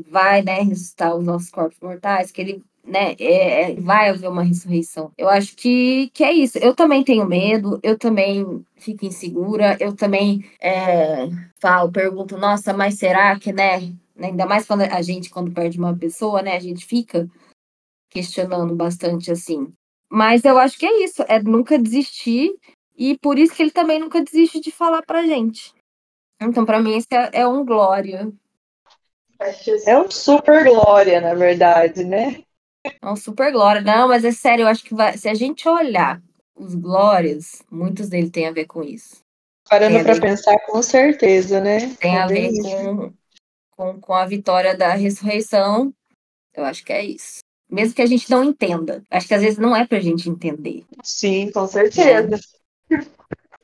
vai, 0.10 0.42
né, 0.42 0.62
ressuscitar 0.62 1.16
os 1.16 1.24
nossos 1.24 1.52
corpos 1.52 1.80
mortais, 1.80 2.32
que 2.32 2.42
ele 2.42 2.64
né, 2.84 3.16
é, 3.20 3.72
é, 3.72 3.76
vai 3.76 4.10
haver 4.10 4.28
uma 4.28 4.42
ressurreição. 4.42 5.12
Eu 5.16 5.30
acho 5.30 5.56
que, 5.56 6.10
que 6.16 6.24
é 6.24 6.34
isso. 6.34 6.58
Eu 6.58 6.74
também 6.74 7.04
tenho 7.04 7.28
medo, 7.28 7.80
eu 7.84 7.96
também 7.96 8.66
fico 8.76 9.06
insegura, 9.06 9.78
eu 9.80 9.96
também 9.96 10.44
é, 10.60 11.30
falo, 11.62 11.92
pergunto, 11.92 12.38
nossa, 12.38 12.74
mas 12.74 12.96
será 12.96 13.38
que, 13.38 13.54
né? 13.54 13.94
Né? 14.20 14.28
Ainda 14.28 14.46
mais 14.46 14.68
quando 14.68 14.82
a 14.82 15.02
gente, 15.02 15.30
quando 15.30 15.52
perde 15.52 15.80
uma 15.80 15.98
pessoa, 15.98 16.42
né? 16.42 16.56
A 16.56 16.60
gente 16.60 16.86
fica 16.86 17.28
questionando 18.10 18.76
bastante 18.76 19.32
assim. 19.32 19.72
Mas 20.12 20.44
eu 20.44 20.58
acho 20.58 20.78
que 20.78 20.86
é 20.86 21.04
isso, 21.04 21.24
é 21.28 21.42
nunca 21.42 21.80
desistir. 21.80 22.54
E 22.98 23.18
por 23.18 23.40
isso 23.40 23.56
que 23.56 23.64
ele 23.64 23.72
também 23.72 24.00
nunca 24.00 24.22
desiste 24.22 24.60
de 24.60 24.72
falar 24.72 25.02
pra 25.04 25.26
gente. 25.26 25.74
Então, 26.42 26.66
para 26.66 26.82
mim, 26.82 26.98
isso 26.98 27.08
é, 27.12 27.30
é 27.34 27.48
um 27.48 27.66
glória. 27.66 28.30
É 29.86 29.98
um 29.98 30.12
super 30.12 30.66
glória, 30.66 31.22
na 31.22 31.34
verdade, 31.34 32.04
né? 32.04 32.44
É 33.02 33.10
um 33.10 33.16
super 33.16 33.54
glória. 33.54 33.82
Não, 33.82 34.10
mas 34.10 34.26
é 34.26 34.32
sério, 34.32 34.64
eu 34.64 34.68
acho 34.68 34.84
que 34.84 34.94
vai, 34.94 35.18
se 35.18 35.30
a 35.30 35.34
gente 35.34 35.68
olhar 35.68 36.22
os 36.56 36.76
glórias, 36.76 37.64
muitos 37.72 38.10
deles 38.10 38.32
têm 38.32 38.48
a 38.48 38.52
ver 38.52 38.66
com 38.66 38.84
isso. 38.84 39.22
Parando 39.70 40.04
para 40.04 40.20
pensar, 40.20 40.60
com 40.66 40.82
certeza, 40.82 41.62
né? 41.62 41.96
Tem 42.02 42.18
a 42.18 42.28
ver 42.28 42.52
com, 42.52 43.14
com, 43.80 43.98
com 44.02 44.14
a 44.14 44.26
vitória 44.26 44.76
da 44.76 44.94
ressurreição. 44.94 45.94
Eu 46.54 46.66
acho 46.66 46.84
que 46.84 46.92
é 46.92 47.02
isso. 47.02 47.40
Mesmo 47.72 47.96
que 47.96 48.02
a 48.02 48.06
gente 48.06 48.30
não 48.30 48.44
entenda. 48.44 49.04
Acho 49.10 49.28
que 49.28 49.34
às 49.34 49.42
vezes 49.42 49.58
não 49.58 49.74
é 49.74 49.88
pra 49.88 50.02
gente 50.02 50.30
entender. 50.30 50.84
Sim, 51.02 51.50
com 51.52 51.66
certeza. 51.66 52.38
É. 52.92 52.98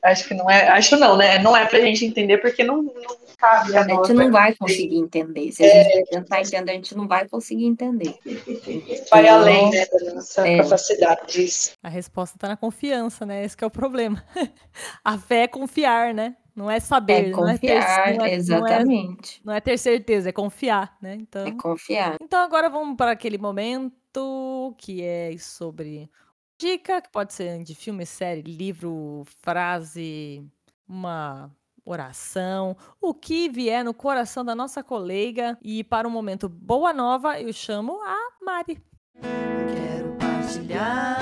Acho 0.02 0.28
que 0.28 0.34
não 0.34 0.48
é. 0.48 0.68
Acho 0.68 0.96
não, 0.96 1.18
né? 1.18 1.38
Não 1.40 1.54
é 1.54 1.66
pra 1.66 1.80
gente 1.80 2.06
entender 2.06 2.38
porque 2.38 2.64
não, 2.64 2.80
não 2.80 2.94
cabe 3.36 3.76
a, 3.76 3.80
a 3.80 3.88
gente 3.88 4.14
não 4.14 4.30
vai 4.30 4.54
conseguir 4.54 4.96
entender. 4.96 5.52
Se 5.52 5.64
a 5.64 5.66
é... 5.66 5.84
gente 5.84 6.10
tentar 6.10 6.40
entender, 6.40 6.70
a 6.70 6.74
gente 6.74 6.96
não 6.96 7.08
vai 7.08 7.28
conseguir 7.28 7.66
entender. 7.66 8.14
Vai 9.10 9.22
então, 9.24 9.40
além 9.40 9.70
né, 9.70 9.84
da 9.86 10.14
nossa 10.14 10.48
é. 10.48 10.62
capacidade 10.62 11.26
disso. 11.26 11.72
A 11.82 11.88
resposta 11.88 12.38
tá 12.38 12.48
na 12.48 12.56
confiança, 12.56 13.26
né? 13.26 13.44
Esse 13.44 13.56
é 13.60 13.66
o 13.66 13.70
problema. 13.70 14.24
a 15.04 15.18
fé 15.18 15.42
é 15.42 15.48
confiar, 15.48 16.14
né? 16.14 16.36
Não 16.56 16.70
é 16.70 16.80
saber, 16.80 17.28
é 17.28 17.30
confiar, 17.30 17.44
não 17.44 17.50
é 17.50 17.58
ter, 17.58 18.18
não 18.18 18.24
é, 18.24 18.34
exatamente. 18.34 19.42
Não 19.44 19.52
é, 19.52 19.54
não 19.54 19.58
é, 19.58 19.60
ter 19.60 19.76
certeza, 19.76 20.30
é 20.30 20.32
confiar, 20.32 20.96
né? 21.02 21.14
Então, 21.20 21.46
é 21.46 21.52
confiar. 21.52 22.16
Então 22.22 22.40
agora 22.40 22.70
vamos 22.70 22.96
para 22.96 23.10
aquele 23.10 23.36
momento 23.36 24.74
que 24.78 25.02
é 25.02 25.36
sobre 25.36 26.10
dica, 26.58 27.02
que 27.02 27.10
pode 27.10 27.34
ser 27.34 27.62
de 27.62 27.74
filme, 27.74 28.06
série, 28.06 28.40
livro, 28.40 29.24
frase, 29.42 30.42
uma 30.88 31.54
oração, 31.84 32.74
o 33.02 33.12
que 33.12 33.50
vier 33.50 33.84
no 33.84 33.92
coração 33.92 34.42
da 34.42 34.54
nossa 34.54 34.82
colega. 34.82 35.58
E 35.62 35.84
para 35.84 36.08
o 36.08 36.10
momento 36.10 36.48
Boa 36.48 36.90
Nova, 36.90 37.38
eu 37.38 37.52
chamo 37.52 38.00
a 38.02 38.16
Mari. 38.42 38.82
Quero 39.20 40.16
partilhar, 40.18 41.18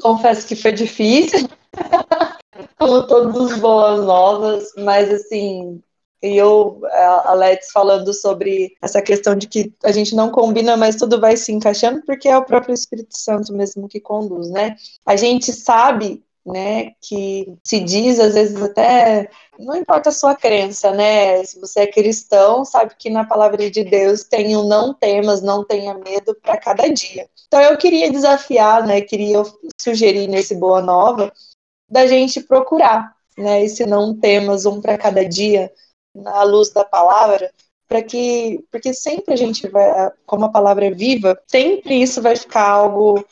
confesso 0.00 0.46
que 0.46 0.56
foi 0.56 0.72
difícil, 0.72 1.48
como 2.78 3.06
todos 3.06 3.52
os 3.52 3.58
boas 3.58 4.04
novas, 4.04 4.72
mas 4.76 5.10
assim, 5.10 5.82
e 6.22 6.36
eu, 6.36 6.80
a 6.84 7.32
Let's 7.32 7.70
falando 7.72 8.12
sobre 8.12 8.74
essa 8.82 9.00
questão 9.00 9.34
de 9.34 9.46
que 9.46 9.72
a 9.82 9.90
gente 9.90 10.14
não 10.14 10.30
combina, 10.30 10.76
mas 10.76 10.96
tudo 10.96 11.18
vai 11.18 11.36
se 11.36 11.50
encaixando, 11.52 12.02
porque 12.04 12.28
é 12.28 12.36
o 12.36 12.44
próprio 12.44 12.74
Espírito 12.74 13.16
Santo 13.16 13.52
mesmo 13.54 13.88
que 13.88 14.00
conduz, 14.00 14.50
né? 14.50 14.76
A 15.06 15.16
gente 15.16 15.52
sabe 15.52 16.22
né, 16.44 16.92
que 17.02 17.56
se 17.62 17.80
diz 17.80 18.18
às 18.18 18.34
vezes 18.34 18.60
até 18.62 19.30
não 19.58 19.76
importa 19.76 20.08
a 20.08 20.12
sua 20.12 20.34
crença, 20.34 20.90
né? 20.92 21.44
Se 21.44 21.60
você 21.60 21.80
é 21.80 21.86
cristão, 21.86 22.64
sabe 22.64 22.94
que 22.98 23.10
na 23.10 23.24
palavra 23.24 23.70
de 23.70 23.84
Deus 23.84 24.24
tem 24.24 24.56
o 24.56 24.64
não 24.64 24.94
temas, 24.94 25.42
não 25.42 25.64
tenha 25.64 25.94
medo 25.94 26.34
para 26.34 26.56
cada 26.56 26.88
dia. 26.88 27.28
Então 27.46 27.60
eu 27.60 27.76
queria 27.76 28.10
desafiar, 28.10 28.86
né, 28.86 29.00
queria 29.00 29.42
sugerir 29.80 30.28
nesse 30.28 30.54
boa 30.54 30.80
nova 30.80 31.32
da 31.88 32.06
gente 32.06 32.40
procurar, 32.40 33.14
né, 33.36 33.62
esse 33.64 33.84
não 33.84 34.18
temas 34.18 34.64
um 34.64 34.80
para 34.80 34.96
cada 34.96 35.24
dia 35.28 35.70
na 36.14 36.42
luz 36.42 36.70
da 36.70 36.84
palavra, 36.84 37.52
para 37.88 38.02
que 38.02 38.64
porque 38.70 38.94
sempre 38.94 39.34
a 39.34 39.36
gente 39.36 39.68
vai, 39.68 40.10
como 40.24 40.44
a 40.44 40.50
palavra 40.50 40.86
é 40.86 40.90
viva, 40.90 41.40
sempre 41.46 42.00
isso 42.00 42.22
vai 42.22 42.36
ficar 42.36 42.68
algo 42.68 43.24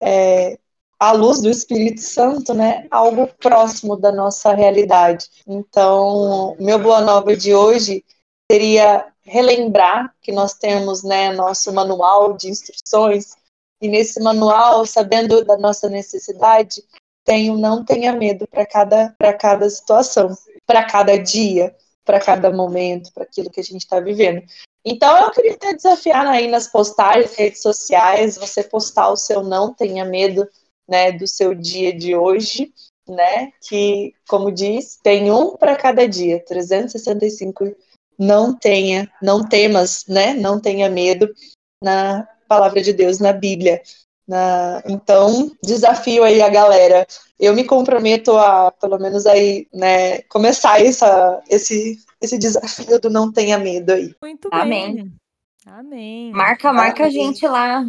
é, 0.00 0.58
à 0.98 1.12
luz 1.12 1.40
do 1.40 1.50
Espírito 1.50 2.00
Santo, 2.00 2.54
né, 2.54 2.86
algo 2.90 3.26
próximo 3.38 3.96
da 3.96 4.10
nossa 4.10 4.54
realidade. 4.54 5.28
Então, 5.46 6.56
meu 6.58 6.78
boa 6.78 7.00
nova 7.00 7.36
de 7.36 7.54
hoje 7.54 8.04
seria 8.50 9.06
relembrar 9.22 10.14
que 10.22 10.32
nós 10.32 10.54
temos, 10.54 11.02
né, 11.02 11.32
nosso 11.32 11.72
manual 11.72 12.34
de 12.34 12.48
instruções 12.48 13.34
e 13.80 13.88
nesse 13.88 14.20
manual, 14.20 14.86
sabendo 14.86 15.44
da 15.44 15.58
nossa 15.58 15.88
necessidade, 15.88 16.82
tenho 17.24 17.58
não 17.58 17.84
tenha 17.84 18.12
medo 18.12 18.46
para 18.46 18.64
cada 18.64 19.14
para 19.18 19.32
cada 19.34 19.68
situação, 19.68 20.34
para 20.64 20.84
cada 20.84 21.18
dia, 21.18 21.74
para 22.04 22.20
cada 22.20 22.50
momento, 22.50 23.12
para 23.12 23.24
aquilo 23.24 23.50
que 23.50 23.60
a 23.60 23.64
gente 23.64 23.82
está 23.82 24.00
vivendo. 24.00 24.42
Então 24.84 25.18
eu 25.18 25.30
queria 25.32 25.54
até 25.54 25.74
desafiar 25.74 26.24
aí 26.26 26.46
nas 26.46 26.68
postagens, 26.68 27.34
redes 27.34 27.60
sociais, 27.60 28.38
você 28.38 28.62
postar 28.62 29.08
o 29.08 29.16
seu 29.16 29.42
não 29.42 29.74
tenha 29.74 30.04
medo 30.04 30.48
né, 30.88 31.12
do 31.12 31.26
seu 31.26 31.54
dia 31.54 31.92
de 31.92 32.14
hoje, 32.14 32.72
né, 33.08 33.52
que, 33.60 34.14
como 34.28 34.50
diz, 34.50 34.98
tem 35.02 35.30
um 35.30 35.56
para 35.56 35.76
cada 35.76 36.06
dia, 36.06 36.44
365, 36.44 37.74
não 38.18 38.56
tenha, 38.56 39.10
não 39.22 39.46
temas, 39.46 40.04
né, 40.06 40.34
não 40.34 40.60
tenha 40.60 40.88
medo 40.88 41.32
na 41.82 42.26
palavra 42.48 42.80
de 42.80 42.92
Deus, 42.92 43.18
na 43.18 43.32
Bíblia. 43.32 43.82
Na, 44.26 44.82
então, 44.86 45.52
desafio 45.62 46.24
aí 46.24 46.42
a 46.42 46.48
galera. 46.48 47.06
Eu 47.38 47.54
me 47.54 47.62
comprometo 47.64 48.36
a, 48.36 48.72
pelo 48.72 48.98
menos 48.98 49.26
aí, 49.26 49.68
né, 49.72 50.22
começar 50.22 50.84
essa, 50.84 51.40
esse, 51.48 51.98
esse 52.20 52.38
desafio 52.38 52.98
do 53.00 53.10
não 53.10 53.30
tenha 53.30 53.58
medo 53.58 53.92
aí. 53.92 54.14
Muito 54.20 54.48
Amém. 54.50 54.94
bem. 54.94 55.12
Amém. 55.66 56.32
Marca, 56.32 56.72
marca 56.72 57.04
a 57.04 57.06
Amém. 57.06 57.26
gente 57.26 57.46
lá. 57.46 57.84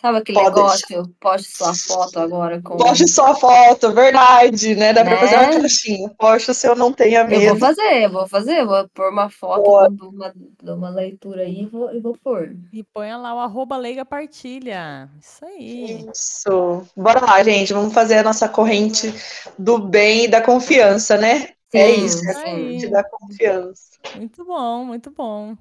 Sabe 0.00 0.16
aquele 0.16 0.38
Pode 0.38 0.56
negócio? 0.56 1.14
Poste 1.20 1.56
sua 1.56 1.74
foto 1.74 2.18
agora 2.18 2.62
com. 2.62 2.76
Poste 2.78 3.06
sua 3.06 3.34
foto, 3.34 3.92
verdade, 3.92 4.74
né? 4.74 4.94
Dá 4.94 5.04
Né? 5.04 5.10
pra 5.10 5.18
fazer 5.18 5.36
uma 5.36 5.60
caixinha. 5.60 6.08
Poste 6.18 6.50
o 6.50 6.54
seu 6.54 6.74
não 6.74 6.90
tenha 6.90 7.20
Eu 7.30 7.50
vou 7.50 7.58
fazer, 7.58 8.04
eu 8.04 8.10
vou 8.10 8.26
fazer, 8.26 8.60
eu 8.60 8.66
vou 8.66 8.88
pôr 8.94 9.10
uma 9.10 9.28
foto 9.28 9.90
de 9.90 10.02
uma, 10.02 10.32
de 10.34 10.70
uma 10.70 10.88
leitura 10.88 11.42
aí 11.42 11.62
e 11.62 11.66
vou, 11.66 11.94
e 11.94 12.00
vou 12.00 12.16
pôr. 12.24 12.56
E 12.72 12.82
ponha 12.82 13.18
lá 13.18 13.34
o 13.34 13.40
arroba 13.40 13.76
Leiga 13.76 14.06
Partilha. 14.06 15.10
Isso 15.20 15.44
aí. 15.44 16.08
Isso. 16.10 16.82
Bora 16.96 17.20
lá, 17.20 17.42
gente. 17.42 17.74
Vamos 17.74 17.92
fazer 17.92 18.18
a 18.18 18.22
nossa 18.22 18.48
corrente 18.48 19.12
do 19.58 19.78
bem 19.78 20.24
e 20.24 20.28
da 20.28 20.40
confiança, 20.40 21.18
né? 21.18 21.50
é 21.74 21.94
Sim, 21.94 22.04
isso, 22.04 22.26
é 22.26 22.30
a 22.30 22.34
corrente 22.42 22.88
da 22.88 23.04
confiança. 23.04 23.90
Muito 24.16 24.44
bom, 24.46 24.84
muito 24.86 25.10
bom. 25.10 25.54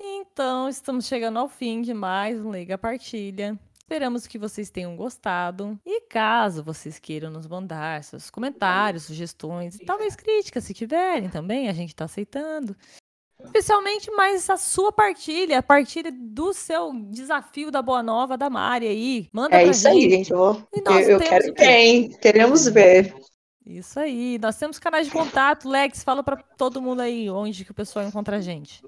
Então, 0.00 0.68
estamos 0.68 1.06
chegando 1.06 1.38
ao 1.38 1.48
fim 1.48 1.82
de 1.82 1.92
mais 1.92 2.40
um 2.40 2.48
Leiga 2.48 2.78
Partilha. 2.78 3.58
Esperamos 3.82 4.26
que 4.26 4.38
vocês 4.38 4.70
tenham 4.70 4.96
gostado. 4.96 5.78
E 5.84 6.02
caso 6.02 6.62
vocês 6.62 6.98
queiram 6.98 7.30
nos 7.30 7.46
mandar 7.46 8.02
seus 8.04 8.30
comentários, 8.30 9.02
sugestões 9.02 9.74
e 9.74 9.84
talvez 9.84 10.14
críticas, 10.14 10.64
se 10.64 10.72
tiverem 10.72 11.28
também, 11.28 11.68
a 11.68 11.72
gente 11.72 11.90
está 11.90 12.04
aceitando. 12.04 12.76
Especialmente 13.44 14.08
mais 14.12 14.48
a 14.48 14.56
sua 14.56 14.92
partilha, 14.92 15.58
a 15.58 15.62
partilha 15.62 16.12
do 16.12 16.54
seu 16.54 16.92
desafio 17.10 17.72
da 17.72 17.82
Boa 17.82 18.02
Nova 18.02 18.38
da 18.38 18.48
Mari 18.48 18.86
aí. 18.86 19.28
Manda 19.32 19.56
É 19.56 19.62
pra 19.62 19.70
isso 19.72 19.88
aí, 19.88 20.00
gente. 20.02 20.12
gente. 20.12 20.30
Eu, 20.30 20.64
eu, 21.08 21.18
quero 21.18 21.52
bem. 21.52 22.10
Queremos 22.10 22.66
ver. 22.66 23.12
Isso 23.66 23.98
aí. 23.98 24.38
Nós 24.40 24.56
temos 24.56 24.78
canais 24.78 25.06
de 25.06 25.12
contato. 25.12 25.68
Lex, 25.68 26.04
fala 26.04 26.22
pra 26.22 26.36
todo 26.36 26.80
mundo 26.80 27.02
aí 27.02 27.28
onde 27.28 27.64
que 27.64 27.72
o 27.72 27.74
pessoal 27.74 28.06
encontra 28.06 28.36
a 28.36 28.40
gente. 28.40 28.80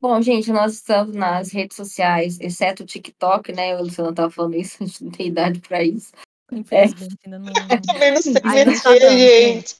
Bom, 0.00 0.20
gente, 0.22 0.50
nós 0.50 0.74
estamos 0.74 1.14
nas 1.14 1.52
redes 1.52 1.76
sociais, 1.76 2.38
exceto 2.40 2.82
o 2.82 2.86
TikTok, 2.86 3.52
né? 3.52 3.76
O 3.76 3.82
Luciano 3.82 4.14
tava 4.14 4.30
falando 4.30 4.56
isso, 4.56 4.78
a 4.82 4.86
gente 4.86 5.04
não 5.04 5.10
tem 5.10 5.26
idade 5.28 5.60
para 5.60 5.82
isso. 5.82 6.12
Infelizmente, 6.52 7.16
ainda 7.24 7.38
não. 7.38 7.52
Menos 8.00 8.26
não 8.26 8.50
menos 8.52 8.82
tá 8.82 8.90
dando, 8.90 9.18
gente. 9.18 9.76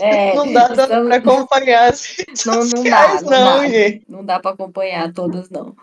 É, 0.00 0.34
Não 0.34 0.52
dá, 0.52 0.68
dá 0.68 0.82
estamos- 0.84 1.08
pra 1.08 1.16
acompanhar 1.16 1.90
as 1.92 2.04
redes 2.16 2.44
Não, 2.46 2.54
não 2.54 2.62
dá, 2.62 2.70
sociais, 2.76 3.22
não, 3.22 3.30
não, 3.30 3.58
dá. 3.62 3.68
gente. 3.68 4.04
Não 4.08 4.24
dá 4.24 4.40
para 4.40 4.50
acompanhar 4.52 5.12
todas, 5.12 5.50
não. 5.50 5.74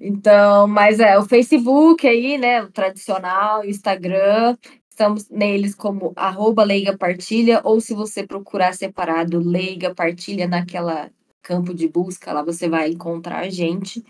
Então, 0.00 0.66
mas 0.66 0.98
é 0.98 1.16
o 1.18 1.24
Facebook 1.24 2.06
aí, 2.08 2.38
né? 2.38 2.62
O 2.62 2.70
tradicional, 2.72 3.60
o 3.60 3.64
Instagram. 3.66 4.56
Estamos 4.90 5.28
neles 5.28 5.74
como 5.74 6.12
arroba 6.16 6.62
Leiga 6.64 6.96
Partilha, 6.96 7.60
ou 7.64 7.80
se 7.80 7.94
você 7.94 8.24
procurar 8.24 8.74
separado 8.74 9.38
Leiga 9.40 9.92
Partilha 9.94 10.46
naquela 10.48 11.10
campo 11.44 11.74
de 11.74 11.86
busca, 11.86 12.32
lá 12.32 12.42
você 12.42 12.68
vai 12.68 12.88
encontrar 12.90 13.40
a 13.40 13.50
gente. 13.50 14.02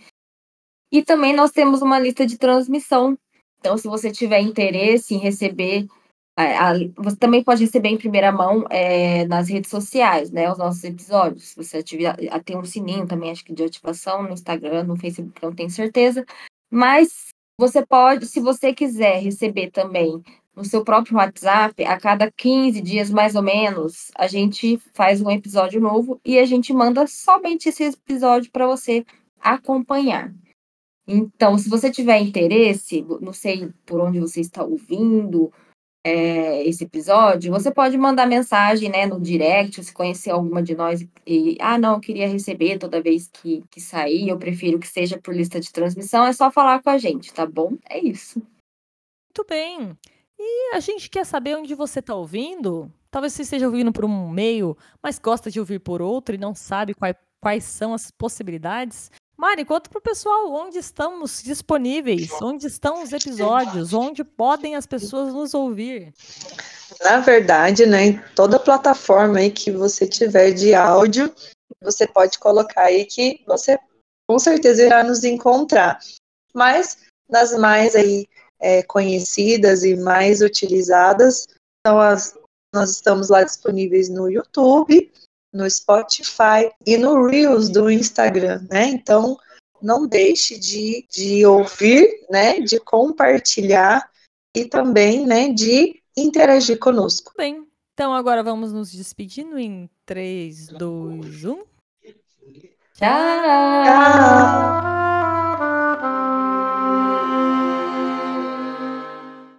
E 0.90 1.02
também 1.02 1.34
nós 1.34 1.50
temos 1.50 1.82
uma 1.82 1.98
lista 1.98 2.24
de 2.24 2.38
transmissão. 2.38 3.18
Então, 3.58 3.76
se 3.76 3.88
você 3.88 4.10
tiver 4.12 4.40
interesse 4.40 5.14
em 5.14 5.18
receber 5.18 5.86
a- 6.36 6.70
a- 6.70 6.74
você 6.96 7.16
também 7.16 7.44
pode 7.44 7.64
receber 7.64 7.90
em 7.90 7.96
primeira 7.96 8.32
mão 8.32 8.64
é, 8.68 9.24
nas 9.26 9.48
redes 9.48 9.70
sociais, 9.70 10.30
né? 10.30 10.50
Os 10.50 10.58
nossos 10.58 10.82
episódios. 10.82 11.48
Se 11.50 11.56
você 11.56 11.78
ativar, 11.78 12.16
tem 12.44 12.56
um 12.58 12.64
sininho 12.64 13.06
também, 13.06 13.30
acho 13.30 13.44
que 13.44 13.52
de 13.54 13.62
ativação 13.62 14.22
no 14.22 14.32
Instagram, 14.32 14.84
no 14.84 14.96
Facebook, 14.96 15.40
não 15.42 15.54
tenho 15.54 15.70
certeza. 15.70 16.24
Mas 16.70 17.28
você 17.58 17.86
pode, 17.86 18.26
se 18.26 18.40
você 18.40 18.74
quiser 18.74 19.20
receber 19.22 19.70
também 19.70 20.20
no 20.54 20.64
seu 20.64 20.84
próprio 20.84 21.16
WhatsApp, 21.16 21.84
a 21.84 21.98
cada 21.98 22.30
15 22.30 22.80
dias 22.80 23.10
mais 23.10 23.34
ou 23.34 23.42
menos, 23.42 24.10
a 24.16 24.26
gente 24.26 24.78
faz 24.92 25.20
um 25.20 25.30
episódio 25.30 25.80
novo 25.80 26.20
e 26.24 26.38
a 26.38 26.44
gente 26.44 26.72
manda 26.72 27.06
somente 27.06 27.68
esse 27.68 27.84
episódio 27.84 28.50
para 28.50 28.66
você 28.66 29.04
acompanhar. 29.40 30.32
Então, 31.06 31.58
se 31.58 31.68
você 31.68 31.90
tiver 31.90 32.18
interesse, 32.18 33.04
não 33.20 33.32
sei 33.32 33.70
por 33.84 34.00
onde 34.00 34.18
você 34.18 34.40
está 34.40 34.64
ouvindo, 34.64 35.52
é, 36.06 36.62
esse 36.66 36.84
episódio, 36.84 37.50
você 37.50 37.70
pode 37.70 37.96
mandar 37.96 38.26
mensagem, 38.26 38.90
né, 38.90 39.06
no 39.06 39.20
direct, 39.20 39.82
se 39.82 39.92
conhecer 39.92 40.30
alguma 40.30 40.62
de 40.62 40.74
nós 40.74 41.06
e, 41.26 41.56
ah, 41.60 41.78
não, 41.78 41.94
eu 41.94 42.00
queria 42.00 42.28
receber 42.28 42.78
toda 42.78 43.02
vez 43.02 43.28
que, 43.28 43.64
que 43.70 43.80
sair, 43.80 44.28
eu 44.28 44.38
prefiro 44.38 44.78
que 44.78 44.86
seja 44.86 45.18
por 45.18 45.34
lista 45.34 45.58
de 45.58 45.72
transmissão, 45.72 46.26
é 46.26 46.32
só 46.32 46.50
falar 46.50 46.82
com 46.82 46.90
a 46.90 46.98
gente, 46.98 47.32
tá 47.32 47.46
bom? 47.46 47.76
É 47.88 47.98
isso. 47.98 48.38
Muito 48.38 49.48
bem. 49.48 49.96
E 50.38 50.74
a 50.74 50.80
gente 50.80 51.08
quer 51.08 51.24
saber 51.24 51.56
onde 51.56 51.74
você 51.74 52.00
está 52.00 52.14
ouvindo. 52.14 52.92
Talvez 53.10 53.32
você 53.32 53.42
esteja 53.42 53.66
ouvindo 53.66 53.92
por 53.92 54.04
um 54.04 54.28
meio, 54.28 54.76
mas 55.02 55.18
gosta 55.18 55.50
de 55.50 55.60
ouvir 55.60 55.78
por 55.78 56.02
outro 56.02 56.34
e 56.34 56.38
não 56.38 56.54
sabe 56.54 56.94
quai- 56.94 57.14
quais 57.40 57.64
são 57.64 57.94
as 57.94 58.10
possibilidades. 58.10 59.10
Mari, 59.36 59.64
conta 59.64 59.90
pro 59.90 60.00
pessoal 60.00 60.52
onde 60.52 60.78
estamos 60.78 61.42
disponíveis, 61.42 62.30
onde 62.40 62.66
estão 62.66 63.02
os 63.02 63.12
episódios, 63.12 63.92
onde 63.92 64.22
podem 64.24 64.76
as 64.76 64.86
pessoas 64.86 65.34
nos 65.34 65.54
ouvir. 65.54 66.12
Na 67.02 67.18
verdade, 67.18 67.84
né, 67.84 68.04
em 68.04 68.22
toda 68.34 68.58
plataforma 68.58 69.38
aí 69.38 69.50
que 69.50 69.70
você 69.70 70.06
tiver 70.06 70.52
de 70.52 70.74
áudio, 70.74 71.34
você 71.82 72.06
pode 72.06 72.38
colocar 72.38 72.82
aí 72.82 73.04
que 73.04 73.42
você 73.46 73.78
com 74.28 74.38
certeza 74.38 74.84
irá 74.84 75.02
nos 75.02 75.24
encontrar. 75.24 75.98
Mas 76.54 76.98
nas 77.28 77.56
mais 77.58 77.96
aí 77.96 78.26
é, 78.64 78.82
conhecidas 78.82 79.84
e 79.84 79.94
mais 79.94 80.40
utilizadas 80.40 81.46
são 81.86 82.00
as 82.00 82.34
nós 82.74 82.90
estamos 82.90 83.28
lá 83.28 83.44
disponíveis 83.44 84.08
no 84.08 84.28
YouTube, 84.28 85.12
no 85.52 85.70
Spotify 85.70 86.72
e 86.84 86.96
no 86.96 87.24
Reels 87.24 87.68
do 87.68 87.88
Instagram, 87.88 88.66
né? 88.68 88.86
Então 88.86 89.38
não 89.80 90.08
deixe 90.08 90.58
de, 90.58 91.06
de 91.08 91.46
ouvir, 91.46 92.26
né? 92.28 92.58
De 92.58 92.80
compartilhar 92.80 94.10
e 94.56 94.64
também, 94.64 95.24
né? 95.24 95.50
De 95.50 96.02
interagir 96.16 96.80
conosco. 96.80 97.32
Muito 97.36 97.36
bem. 97.36 97.68
Então 97.92 98.12
agora 98.12 98.42
vamos 98.42 98.72
nos 98.72 98.90
despedindo 98.90 99.56
em 99.56 99.84
um. 99.84 99.88
3, 100.04 100.68
2, 100.68 101.44
1. 101.44 101.64
Tchau! 102.94 103.08
Tchau! 103.84 105.13